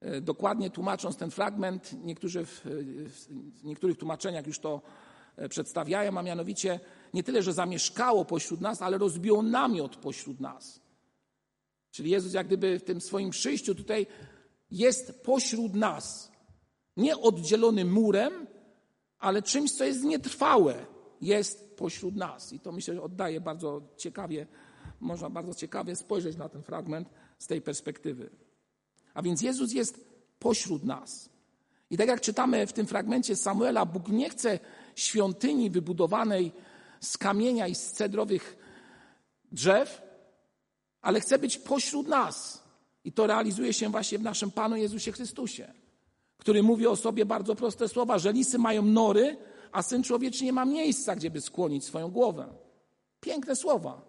E, 0.00 0.20
dokładnie 0.20 0.70
tłumacząc 0.70 1.16
ten 1.16 1.30
fragment, 1.30 2.04
niektórzy 2.04 2.44
w, 2.44 2.60
w 3.60 3.64
niektórych 3.64 3.98
tłumaczeniach 3.98 4.46
już 4.46 4.58
to 4.58 4.82
przedstawiają, 5.48 6.18
a 6.18 6.22
mianowicie 6.22 6.80
nie 7.14 7.22
tyle, 7.22 7.42
że 7.42 7.52
zamieszkało 7.52 8.24
pośród 8.24 8.60
nas, 8.60 8.82
ale 8.82 8.98
rozbiło 8.98 9.42
namiot 9.42 9.96
pośród 9.96 10.40
nas. 10.40 10.80
Czyli 11.90 12.10
Jezus 12.10 12.32
jak 12.32 12.46
gdyby 12.46 12.78
w 12.78 12.84
tym 12.84 13.00
swoim 13.00 13.30
przyjściu 13.30 13.74
tutaj 13.74 14.06
jest 14.70 15.22
pośród 15.24 15.74
nas. 15.74 16.32
Nie 16.96 17.18
oddzielony 17.18 17.84
murem, 17.84 18.46
ale 19.18 19.42
czymś, 19.42 19.72
co 19.72 19.84
jest 19.84 20.04
nietrwałe, 20.04 20.86
jest 21.20 21.76
pośród 21.76 22.16
nas. 22.16 22.52
I 22.52 22.60
to 22.60 22.72
myślę, 22.72 22.94
że 22.94 23.02
oddaje 23.02 23.40
bardzo 23.40 23.82
ciekawie, 23.96 24.46
można 25.00 25.30
bardzo 25.30 25.54
ciekawie 25.54 25.96
spojrzeć 25.96 26.36
na 26.36 26.48
ten 26.48 26.62
fragment 26.62 27.08
z 27.38 27.46
tej 27.46 27.62
perspektywy. 27.62 28.30
A 29.14 29.22
więc 29.22 29.42
Jezus 29.42 29.72
jest 29.72 30.10
pośród 30.38 30.84
nas. 30.84 31.30
I 31.90 31.96
tak 31.96 32.08
jak 32.08 32.20
czytamy 32.20 32.66
w 32.66 32.72
tym 32.72 32.86
fragmencie 32.86 33.36
Samuela, 33.36 33.86
Bóg 33.86 34.08
nie 34.08 34.30
chce 34.30 34.58
świątyni 34.96 35.70
wybudowanej 35.70 36.52
z 37.00 37.18
kamienia 37.18 37.66
i 37.66 37.74
z 37.74 37.92
cedrowych 37.92 38.56
drzew, 39.52 40.02
ale 41.00 41.20
chce 41.20 41.38
być 41.38 41.58
pośród 41.58 42.08
nas. 42.08 42.62
I 43.04 43.12
to 43.12 43.26
realizuje 43.26 43.72
się 43.72 43.90
właśnie 43.90 44.18
w 44.18 44.22
naszym 44.22 44.50
Panu 44.50 44.76
Jezusie 44.76 45.12
Chrystusie, 45.12 45.72
który 46.38 46.62
mówi 46.62 46.86
o 46.86 46.96
sobie 46.96 47.26
bardzo 47.26 47.54
proste 47.54 47.88
słowa, 47.88 48.18
że 48.18 48.32
lisy 48.32 48.58
mają 48.58 48.82
nory, 48.82 49.36
a 49.72 49.82
Syn 49.82 50.02
Człowieczy 50.02 50.44
nie 50.44 50.52
ma 50.52 50.64
miejsca, 50.64 51.16
gdzie 51.16 51.30
by 51.30 51.40
skłonić 51.40 51.84
swoją 51.84 52.10
głowę. 52.10 52.54
Piękne 53.20 53.56
słowa. 53.56 54.02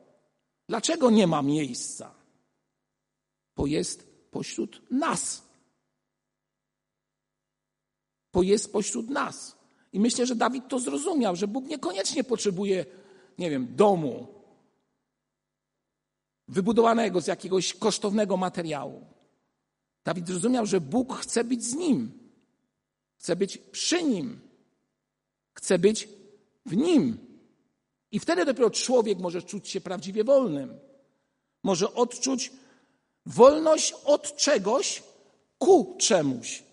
Dlaczego 0.70 1.10
nie 1.10 1.28
ma 1.28 1.42
miejsca? 1.42 2.16
Bo 3.56 3.68
jest 3.68 4.08
pośród 4.32 4.92
nas. 4.92 5.44
Bo 8.34 8.44
jest 8.44 8.72
pośród 8.72 9.10
nas. 9.10 9.61
I 9.94 10.00
myślę, 10.00 10.26
że 10.26 10.36
Dawid 10.36 10.68
to 10.68 10.80
zrozumiał, 10.80 11.36
że 11.36 11.48
Bóg 11.48 11.66
niekoniecznie 11.66 12.24
potrzebuje, 12.24 12.86
nie 13.38 13.50
wiem, 13.50 13.76
domu 13.76 14.28
wybudowanego 16.48 17.22
z 17.22 17.28
jakiegoś 17.28 17.74
kosztownego 17.74 18.38
materiału. 18.38 19.06
Dawid 20.04 20.28
zrozumiał, 20.28 20.66
że 20.66 20.82
Bóg 20.82 21.14
chce 21.14 21.44
być 21.44 21.64
z 21.64 21.76
nim, 21.76 22.12
chce 23.18 23.36
być 23.36 23.58
przy 23.58 24.04
nim, 24.04 24.40
chce 25.54 25.80
być 25.80 26.10
w 26.66 26.76
nim. 26.76 27.18
I 28.12 28.20
wtedy 28.20 28.46
dopiero 28.46 28.70
człowiek 28.70 29.20
może 29.20 29.42
czuć 29.42 29.70
się 29.70 29.82
prawdziwie 29.82 30.24
wolnym. 30.24 30.80
Może 31.64 31.94
odczuć 31.94 32.52
wolność 33.26 33.94
od 34.06 34.36
czegoś 34.36 35.04
ku 35.58 35.96
czemuś. 36.00 36.64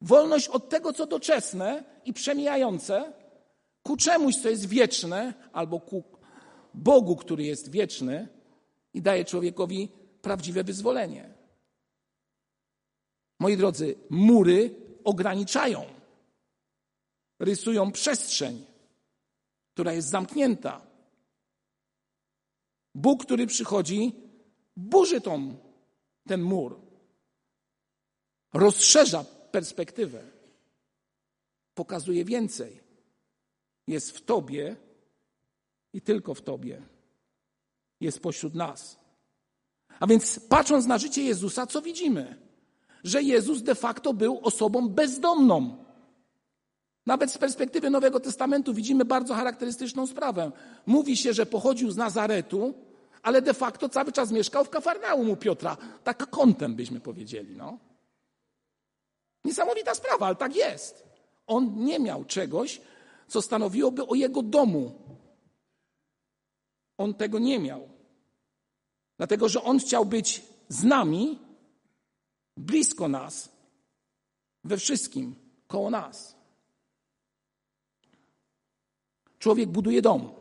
Wolność 0.00 0.48
od 0.48 0.68
tego, 0.68 0.92
co 0.92 1.06
doczesne 1.06 1.84
i 2.04 2.12
przemijające, 2.12 3.12
ku 3.82 3.96
czemuś, 3.96 4.36
co 4.36 4.48
jest 4.48 4.68
wieczne, 4.68 5.34
albo 5.52 5.80
ku 5.80 6.04
Bogu, 6.74 7.16
który 7.16 7.44
jest 7.44 7.70
wieczny 7.70 8.28
i 8.94 9.02
daje 9.02 9.24
człowiekowi 9.24 9.88
prawdziwe 10.22 10.64
wyzwolenie. 10.64 11.34
Moi 13.40 13.56
drodzy, 13.56 13.94
mury 14.10 14.74
ograniczają, 15.04 15.84
rysują 17.38 17.92
przestrzeń, 17.92 18.64
która 19.74 19.92
jest 19.92 20.08
zamknięta. 20.08 20.80
Bóg, 22.94 23.24
który 23.24 23.46
przychodzi, 23.46 24.12
burzy 24.76 25.20
tą, 25.20 25.56
ten 26.26 26.42
mur, 26.42 26.80
rozszerza 28.52 29.24
perspektywę. 29.50 30.33
Pokazuje 31.74 32.24
więcej. 32.24 32.80
Jest 33.86 34.10
w 34.10 34.24
Tobie 34.24 34.76
i 35.92 36.00
tylko 36.00 36.34
w 36.34 36.42
Tobie. 36.42 36.82
Jest 38.00 38.20
pośród 38.20 38.54
nas. 38.54 38.98
A 40.00 40.06
więc 40.06 40.40
patrząc 40.40 40.86
na 40.86 40.98
życie 40.98 41.22
Jezusa, 41.22 41.66
co 41.66 41.82
widzimy? 41.82 42.36
Że 43.04 43.22
Jezus 43.22 43.62
de 43.62 43.74
facto 43.74 44.14
był 44.14 44.40
osobą 44.42 44.88
bezdomną. 44.88 45.84
Nawet 47.06 47.32
z 47.32 47.38
perspektywy 47.38 47.90
Nowego 47.90 48.20
Testamentu 48.20 48.74
widzimy 48.74 49.04
bardzo 49.04 49.34
charakterystyczną 49.34 50.06
sprawę. 50.06 50.52
Mówi 50.86 51.16
się, 51.16 51.32
że 51.32 51.46
pochodził 51.46 51.90
z 51.90 51.96
Nazaretu, 51.96 52.74
ale 53.22 53.42
de 53.42 53.54
facto 53.54 53.88
cały 53.88 54.12
czas 54.12 54.32
mieszkał 54.32 54.64
w 54.64 54.70
Kafarnaum 54.70 55.30
u 55.30 55.36
Piotra. 55.36 55.76
Tak 56.04 56.30
kątem 56.30 56.74
byśmy 56.74 57.00
powiedzieli. 57.00 57.56
No. 57.56 57.78
Niesamowita 59.44 59.94
sprawa, 59.94 60.26
ale 60.26 60.36
tak 60.36 60.56
jest. 60.56 61.13
On 61.46 61.84
nie 61.84 61.98
miał 61.98 62.24
czegoś, 62.24 62.80
co 63.28 63.42
stanowiłoby 63.42 64.06
o 64.06 64.14
jego 64.14 64.42
domu. 64.42 64.92
On 66.98 67.14
tego 67.14 67.38
nie 67.38 67.58
miał. 67.58 67.88
Dlatego, 69.16 69.48
że 69.48 69.62
on 69.62 69.78
chciał 69.78 70.04
być 70.06 70.42
z 70.68 70.84
nami, 70.84 71.38
blisko 72.56 73.08
nas, 73.08 73.48
we 74.64 74.76
wszystkim, 74.76 75.34
koło 75.66 75.90
nas. 75.90 76.36
Człowiek 79.38 79.70
buduje 79.70 80.02
dom. 80.02 80.32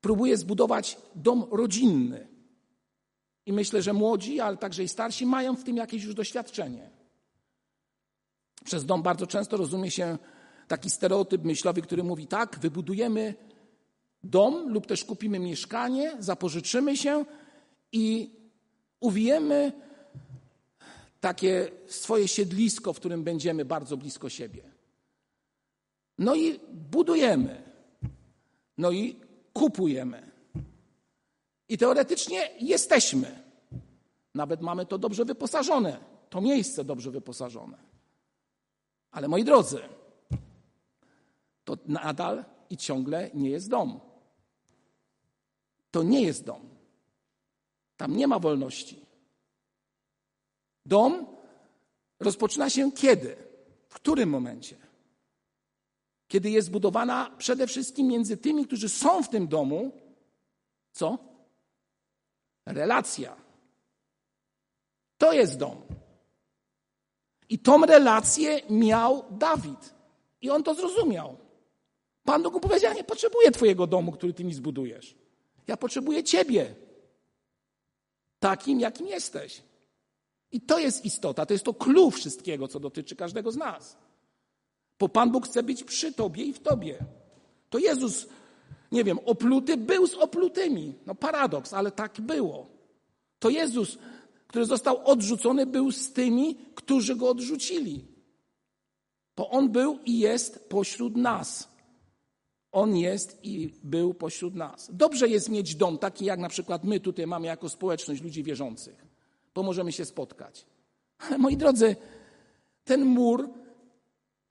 Próbuje 0.00 0.36
zbudować 0.36 0.98
dom 1.14 1.44
rodzinny. 1.50 2.28
I 3.46 3.52
myślę, 3.52 3.82
że 3.82 3.92
młodzi, 3.92 4.40
ale 4.40 4.56
także 4.56 4.84
i 4.84 4.88
starsi 4.88 5.26
mają 5.26 5.56
w 5.56 5.64
tym 5.64 5.76
jakieś 5.76 6.04
już 6.04 6.14
doświadczenie. 6.14 6.93
Przez 8.64 8.84
dom 8.84 9.02
bardzo 9.02 9.26
często 9.26 9.56
rozumie 9.56 9.90
się 9.90 10.18
taki 10.68 10.90
stereotyp 10.90 11.44
myślowy, 11.44 11.82
który 11.82 12.02
mówi 12.02 12.26
tak, 12.26 12.58
wybudujemy 12.58 13.34
dom 14.24 14.72
lub 14.72 14.86
też 14.86 15.04
kupimy 15.04 15.38
mieszkanie, 15.38 16.16
zapożyczymy 16.18 16.96
się 16.96 17.24
i 17.92 18.30
uwijemy 19.00 19.72
takie 21.20 21.70
swoje 21.86 22.28
siedlisko, 22.28 22.92
w 22.92 22.96
którym 22.96 23.24
będziemy 23.24 23.64
bardzo 23.64 23.96
blisko 23.96 24.28
siebie. 24.28 24.62
No 26.18 26.34
i 26.34 26.60
budujemy. 26.72 27.62
No 28.78 28.90
i 28.90 29.16
kupujemy. 29.52 30.30
I 31.68 31.78
teoretycznie 31.78 32.50
jesteśmy. 32.60 33.42
Nawet 34.34 34.60
mamy 34.60 34.86
to 34.86 34.98
dobrze 34.98 35.24
wyposażone, 35.24 35.96
to 36.30 36.40
miejsce 36.40 36.84
dobrze 36.84 37.10
wyposażone. 37.10 37.93
Ale 39.14 39.28
moi 39.28 39.44
drodzy, 39.44 39.78
to 41.64 41.78
nadal 41.86 42.44
i 42.70 42.76
ciągle 42.76 43.30
nie 43.34 43.50
jest 43.50 43.68
dom. 43.68 44.00
To 45.90 46.02
nie 46.02 46.22
jest 46.22 46.44
dom. 46.44 46.68
Tam 47.96 48.16
nie 48.16 48.26
ma 48.26 48.38
wolności. 48.38 49.06
Dom 50.86 51.26
rozpoczyna 52.20 52.70
się 52.70 52.92
kiedy? 52.92 53.36
W 53.88 53.94
którym 53.94 54.28
momencie? 54.28 54.76
Kiedy 56.28 56.50
jest 56.50 56.70
budowana 56.70 57.30
przede 57.38 57.66
wszystkim 57.66 58.06
między 58.06 58.36
tymi, 58.36 58.66
którzy 58.66 58.88
są 58.88 59.22
w 59.22 59.28
tym 59.28 59.48
domu, 59.48 59.92
co? 60.92 61.18
Relacja. 62.66 63.36
To 65.18 65.32
jest 65.32 65.58
dom. 65.58 66.03
I 67.48 67.58
tą 67.58 67.86
relację 67.86 68.60
miał 68.70 69.24
Dawid. 69.30 69.94
I 70.40 70.50
on 70.50 70.62
to 70.62 70.74
zrozumiał. 70.74 71.36
Pan 72.24 72.42
Bóg 72.42 72.54
mu 72.54 72.60
powiedział: 72.60 72.94
Nie 72.94 73.04
potrzebuję 73.04 73.50
Twojego 73.50 73.86
domu, 73.86 74.12
który 74.12 74.32
Ty 74.32 74.44
mi 74.44 74.54
zbudujesz. 74.54 75.14
Ja 75.66 75.76
potrzebuję 75.76 76.24
Ciebie. 76.24 76.74
Takim, 78.38 78.80
jakim 78.80 79.06
jesteś. 79.06 79.62
I 80.52 80.60
to 80.60 80.78
jest 80.78 81.04
istota, 81.04 81.46
to 81.46 81.52
jest 81.52 81.64
to 81.64 81.74
clue 81.74 82.10
wszystkiego, 82.10 82.68
co 82.68 82.80
dotyczy 82.80 83.16
każdego 83.16 83.52
z 83.52 83.56
nas. 83.56 83.96
Bo 84.98 85.08
Pan 85.08 85.30
Bóg 85.30 85.46
chce 85.46 85.62
być 85.62 85.84
przy 85.84 86.12
Tobie 86.12 86.44
i 86.44 86.52
w 86.52 86.60
Tobie. 86.60 86.98
To 87.70 87.78
Jezus, 87.78 88.26
nie 88.92 89.04
wiem, 89.04 89.18
opluty 89.26 89.76
był 89.76 90.06
z 90.06 90.14
oplutymi. 90.14 90.94
No 91.06 91.14
paradoks, 91.14 91.74
ale 91.74 91.90
tak 91.90 92.20
było. 92.20 92.66
To 93.38 93.50
Jezus, 93.50 93.98
który 94.54 94.66
został 94.66 95.06
odrzucony, 95.06 95.66
był 95.66 95.92
z 95.92 96.12
tymi, 96.12 96.56
którzy 96.74 97.16
go 97.16 97.28
odrzucili. 97.28 98.04
Bo 99.36 99.50
On 99.50 99.68
był 99.68 99.98
i 100.04 100.18
jest 100.18 100.68
pośród 100.68 101.16
nas. 101.16 101.68
On 102.72 102.96
jest 102.96 103.38
i 103.42 103.74
był 103.82 104.14
pośród 104.14 104.54
nas. 104.54 104.90
Dobrze 104.92 105.28
jest 105.28 105.48
mieć 105.48 105.74
dom 105.74 105.98
taki, 105.98 106.24
jak 106.24 106.40
na 106.40 106.48
przykład 106.48 106.84
my 106.84 107.00
tutaj 107.00 107.26
mamy 107.26 107.46
jako 107.46 107.68
społeczność 107.68 108.22
ludzi 108.22 108.42
wierzących, 108.42 109.06
bo 109.54 109.62
możemy 109.62 109.92
się 109.92 110.04
spotkać. 110.04 110.66
Ale 111.18 111.38
moi 111.38 111.56
drodzy, 111.56 111.96
ten 112.84 113.04
mur 113.04 113.48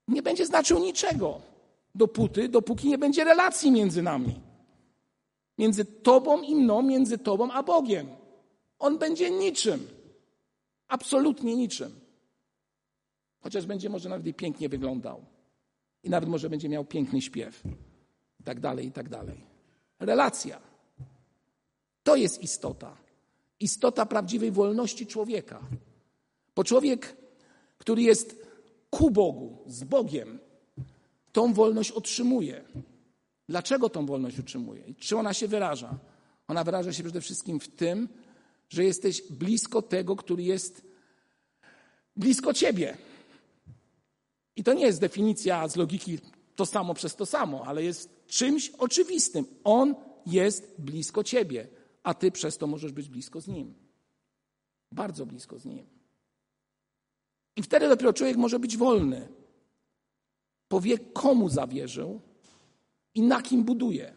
nie 0.07 0.21
będzie 0.21 0.45
znaczył 0.45 0.79
niczego 0.79 1.41
dopóty, 1.95 2.49
dopóki 2.49 2.87
nie 2.87 2.97
będzie 2.97 3.23
relacji 3.23 3.71
między 3.71 4.01
nami. 4.01 4.39
Między 5.57 5.85
Tobą 5.85 6.41
i 6.41 6.55
mną, 6.55 6.81
między 6.81 7.17
Tobą 7.17 7.51
a 7.51 7.63
Bogiem. 7.63 8.22
On 8.83 8.97
będzie 8.97 9.31
niczym. 9.31 9.87
Absolutnie 10.87 11.55
niczym. 11.55 11.99
Chociaż 13.39 13.65
będzie 13.65 13.89
może 13.89 14.09
nawet 14.09 14.27
i 14.27 14.33
pięknie 14.33 14.69
wyglądał. 14.69 15.25
I 16.03 16.09
nawet 16.09 16.29
może 16.29 16.49
będzie 16.49 16.69
miał 16.69 16.85
piękny 16.85 17.21
śpiew. 17.21 17.63
I 18.39 18.43
tak 18.43 18.59
dalej, 18.59 18.87
i 18.87 18.91
tak 18.91 19.09
dalej. 19.09 19.45
Relacja. 19.99 20.61
To 22.03 22.15
jest 22.15 22.43
istota. 22.43 22.97
Istota 23.59 24.05
prawdziwej 24.05 24.51
wolności 24.51 25.07
człowieka. 25.07 25.61
Bo 26.55 26.63
człowiek, 26.63 27.17
który 27.77 28.01
jest 28.01 28.47
ku 28.89 29.11
Bogu, 29.11 29.63
z 29.67 29.83
Bogiem, 29.83 30.39
tą 31.31 31.53
wolność 31.53 31.91
otrzymuje. 31.91 32.63
Dlaczego 33.49 33.89
tą 33.89 34.05
wolność 34.05 34.39
utrzymuje? 34.39 34.83
I 34.85 34.95
czy 34.95 35.17
ona 35.17 35.33
się 35.33 35.47
wyraża? 35.47 35.99
Ona 36.47 36.63
wyraża 36.63 36.93
się 36.93 37.03
przede 37.03 37.21
wszystkim 37.21 37.59
w 37.59 37.67
tym, 37.67 38.09
że 38.73 38.83
jesteś 38.83 39.21
blisko 39.21 39.81
tego, 39.81 40.15
który 40.15 40.43
jest 40.43 40.81
blisko 42.15 42.53
ciebie. 42.53 42.97
I 44.55 44.63
to 44.63 44.73
nie 44.73 44.85
jest 44.85 45.01
definicja 45.01 45.67
z 45.67 45.75
logiki 45.75 46.19
to 46.55 46.65
samo 46.65 46.93
przez 46.93 47.15
to 47.15 47.25
samo, 47.25 47.65
ale 47.65 47.83
jest 47.83 48.27
czymś 48.27 48.69
oczywistym. 48.69 49.45
On 49.63 49.95
jest 50.25 50.75
blisko 50.79 51.23
ciebie, 51.23 51.67
a 52.03 52.13
ty 52.13 52.31
przez 52.31 52.57
to 52.57 52.67
możesz 52.67 52.91
być 52.91 53.09
blisko 53.09 53.41
z 53.41 53.47
nim. 53.47 53.73
Bardzo 54.91 55.25
blisko 55.25 55.59
z 55.59 55.65
nim. 55.65 55.85
I 57.55 57.63
wtedy 57.63 57.87
dopiero 57.87 58.13
człowiek 58.13 58.37
może 58.37 58.59
być 58.59 58.77
wolny. 58.77 59.27
Powie, 60.67 60.97
komu 60.97 61.49
zawierzył 61.49 62.21
i 63.15 63.21
na 63.21 63.41
kim 63.41 63.63
buduje. 63.63 64.13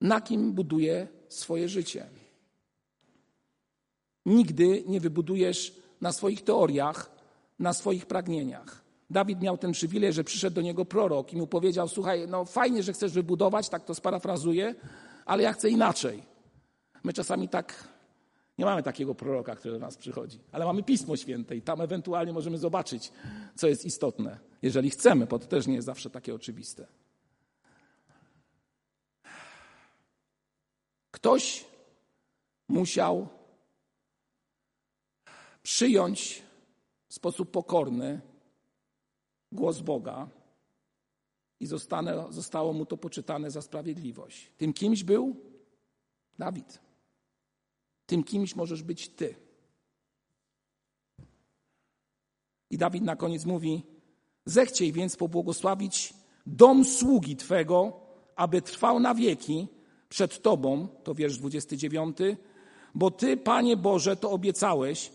Na 0.00 0.20
kim 0.20 0.52
buduje 0.52 1.08
swoje 1.28 1.68
życie. 1.68 2.21
Nigdy 4.26 4.84
nie 4.86 5.00
wybudujesz 5.00 5.74
na 6.00 6.12
swoich 6.12 6.44
teoriach, 6.44 7.10
na 7.58 7.72
swoich 7.72 8.06
pragnieniach. 8.06 8.82
Dawid 9.10 9.40
miał 9.40 9.58
ten 9.58 9.72
przywilej, 9.72 10.12
że 10.12 10.24
przyszedł 10.24 10.54
do 10.54 10.62
niego 10.62 10.84
prorok 10.84 11.32
i 11.32 11.36
mu 11.36 11.46
powiedział: 11.46 11.88
Słuchaj, 11.88 12.28
no 12.28 12.44
fajnie, 12.44 12.82
że 12.82 12.92
chcesz 12.92 13.12
wybudować, 13.12 13.68
tak 13.68 13.84
to 13.84 13.94
sparafrazuję, 13.94 14.74
ale 15.24 15.42
ja 15.42 15.52
chcę 15.52 15.70
inaczej. 15.70 16.22
My 17.04 17.12
czasami 17.12 17.48
tak 17.48 17.88
nie 18.58 18.64
mamy 18.64 18.82
takiego 18.82 19.14
proroka, 19.14 19.56
który 19.56 19.74
do 19.74 19.80
nas 19.80 19.96
przychodzi, 19.96 20.38
ale 20.52 20.64
mamy 20.64 20.82
Pismo 20.82 21.16
Święte 21.16 21.56
i 21.56 21.62
tam 21.62 21.80
ewentualnie 21.80 22.32
możemy 22.32 22.58
zobaczyć, 22.58 23.12
co 23.54 23.68
jest 23.68 23.84
istotne, 23.84 24.38
jeżeli 24.62 24.90
chcemy, 24.90 25.26
bo 25.26 25.38
to 25.38 25.46
też 25.46 25.66
nie 25.66 25.74
jest 25.74 25.86
zawsze 25.86 26.10
takie 26.10 26.34
oczywiste. 26.34 26.86
Ktoś 31.10 31.64
musiał 32.68 33.28
przyjąć 35.62 36.42
w 37.08 37.14
sposób 37.14 37.50
pokorny 37.50 38.20
głos 39.52 39.80
Boga 39.80 40.28
i 41.60 41.66
zostało 42.30 42.72
mu 42.72 42.86
to 42.86 42.96
poczytane 42.96 43.50
za 43.50 43.62
sprawiedliwość. 43.62 44.50
Tym 44.56 44.72
kimś 44.72 45.04
był 45.04 45.36
Dawid. 46.38 46.80
Tym 48.06 48.24
kimś 48.24 48.56
możesz 48.56 48.82
być 48.82 49.08
ty. 49.08 49.34
I 52.70 52.78
Dawid 52.78 53.02
na 53.02 53.16
koniec 53.16 53.44
mówi: 53.44 53.82
Zechciej 54.46 54.92
więc 54.92 55.16
pobłogosławić 55.16 56.14
dom 56.46 56.84
sługi 56.84 57.36
Twego, 57.36 58.00
aby 58.36 58.62
trwał 58.62 59.00
na 59.00 59.14
wieki 59.14 59.68
przed 60.08 60.42
Tobą, 60.42 60.88
to 61.04 61.14
wiersz 61.14 61.38
29, 61.38 62.16
bo 62.94 63.10
Ty, 63.10 63.36
Panie 63.36 63.76
Boże, 63.76 64.16
to 64.16 64.30
obiecałeś 64.30 65.12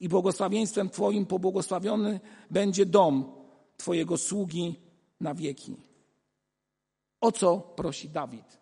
i 0.00 0.08
błogosławieństwem 0.08 0.90
Twoim 0.90 1.26
pobłogosławiony 1.26 2.20
będzie 2.50 2.86
dom 2.86 3.32
Twojego 3.76 4.16
sługi 4.16 4.80
na 5.20 5.34
wieki. 5.34 5.76
O 7.20 7.32
co 7.32 7.56
prosi 7.58 8.08
Dawid? 8.08 8.58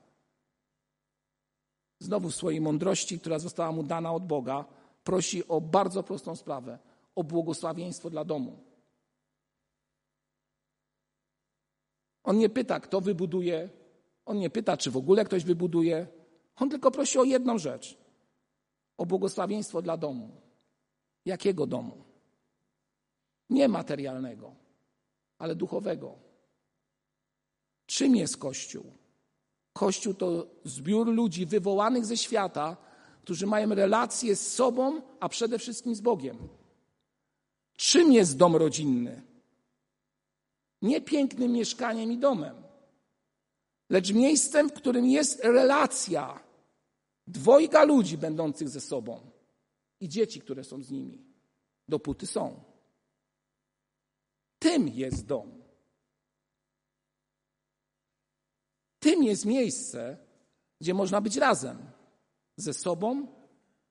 Znowu 1.99 2.31
w 2.31 2.35
swojej 2.35 2.61
mądrości, 2.61 3.21
która 3.21 3.39
została 3.39 3.73
mu 3.73 3.83
dana 3.83 4.13
od 4.13 4.27
Boga, 4.27 4.65
prosi 5.05 5.49
o 5.49 5.61
bardzo 5.61 6.03
prostą 6.03 6.37
sprawę 6.37 6.79
o 7.15 7.25
błogosławieństwo 7.25 8.11
dla 8.11 8.25
domu. 8.25 8.59
On 12.25 12.39
nie 12.39 12.49
pyta, 12.49 12.81
kto 12.81 13.01
wybuduje, 13.01 13.69
on 14.25 14.39
nie 14.39 14.51
pyta, 14.51 14.77
czy 14.77 14.91
w 14.91 14.97
ogóle 14.97 15.25
ktoś 15.25 15.45
wybuduje. 15.45 16.07
On 16.57 16.71
tylko 16.71 16.91
prosi 16.91 17.19
o 17.19 17.25
jedną 17.25 17.59
rzecz: 17.59 17.99
o 18.97 19.07
błogosławieństwo 19.07 19.83
dla 19.83 19.97
domu. 19.97 20.31
Jakiego 21.25 21.67
domu? 21.67 22.05
Nie 23.51 23.69
materialnego, 23.69 24.55
ale 25.39 25.55
duchowego. 25.55 26.15
Czym 27.87 28.17
jest 28.17 28.37
Kościół? 28.37 28.85
Kościół 29.73 30.15
to 30.15 30.47
zbiór 30.65 31.09
ludzi 31.09 31.47
wywołanych 31.47 32.07
ze 32.07 32.17
świata, 32.17 32.77
którzy 33.23 33.47
mają 33.47 33.75
relacje 33.75 34.37
z 34.37 34.55
sobą, 34.55 35.03
a 35.21 35.29
przede 35.29 35.59
wszystkim 35.59 35.95
z 35.95 36.01
Bogiem. 36.01 36.49
Czym 37.77 38.13
jest 38.13 38.37
dom 38.37 38.57
rodzinny? 38.57 39.23
Nie 40.83 41.01
pięknym 41.01 41.53
mieszkaniem 41.53 42.13
i 42.13 42.19
domem, 42.19 42.63
lecz 43.91 44.13
miejscem, 44.13 44.69
w 44.69 44.73
którym 44.73 45.07
jest 45.07 45.45
relacja 45.45 46.41
dwojga 47.27 47.85
ludzi 47.85 48.19
będących 48.19 48.69
ze 48.69 48.81
sobą 48.81 49.32
i 50.03 50.09
dzieci, 50.09 50.41
które 50.41 50.65
są 50.65 50.83
z 50.83 50.91
nimi, 50.91 51.25
dopóty 51.89 52.27
są. 52.27 52.65
Tym 54.59 54.89
jest 54.89 55.27
dom. 55.27 55.63
Tym 58.99 59.23
jest 59.23 59.45
miejsce, 59.45 60.19
gdzie 60.81 60.95
można 60.95 61.21
być 61.21 61.37
razem 61.37 61.79
ze 62.57 62.75
sobą 62.75 63.27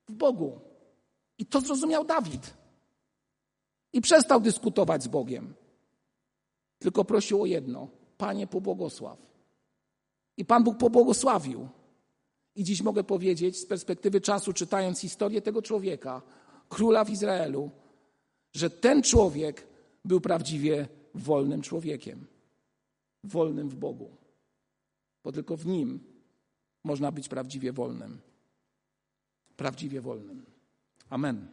w 0.07 0.13
Bogu. 0.13 0.59
I 1.37 1.45
to 1.45 1.61
zrozumiał 1.61 2.05
Dawid. 2.05 2.53
I 3.93 4.01
przestał 4.01 4.41
dyskutować 4.41 5.03
z 5.03 5.07
Bogiem. 5.07 5.53
Tylko 6.79 7.05
prosił 7.05 7.41
o 7.41 7.45
jedno: 7.45 7.87
Panie, 8.17 8.47
pobłogosław. 8.47 9.19
I 10.37 10.45
Pan 10.45 10.63
Bóg 10.63 10.77
pobłogosławił. 10.77 11.69
I 12.55 12.63
dziś 12.63 12.81
mogę 12.81 13.03
powiedzieć, 13.03 13.59
z 13.59 13.65
perspektywy 13.65 14.21
czasu, 14.21 14.53
czytając 14.53 14.99
historię 14.99 15.41
tego 15.41 15.61
człowieka, 15.61 16.21
króla 16.69 17.03
w 17.05 17.09
Izraelu, 17.09 17.71
że 18.53 18.69
ten 18.69 19.03
człowiek 19.03 19.67
był 20.05 20.21
prawdziwie 20.21 20.87
wolnym 21.15 21.61
człowiekiem. 21.61 22.27
Wolnym 23.23 23.69
w 23.69 23.75
Bogu 23.75 24.21
bo 25.23 25.31
tylko 25.31 25.57
w 25.57 25.65
nim 25.65 25.99
można 26.83 27.11
być 27.11 27.29
prawdziwie 27.29 27.73
wolnym. 27.73 28.21
Prawdziwie 29.55 30.01
wolnym. 30.01 30.45
Amen. 31.09 31.47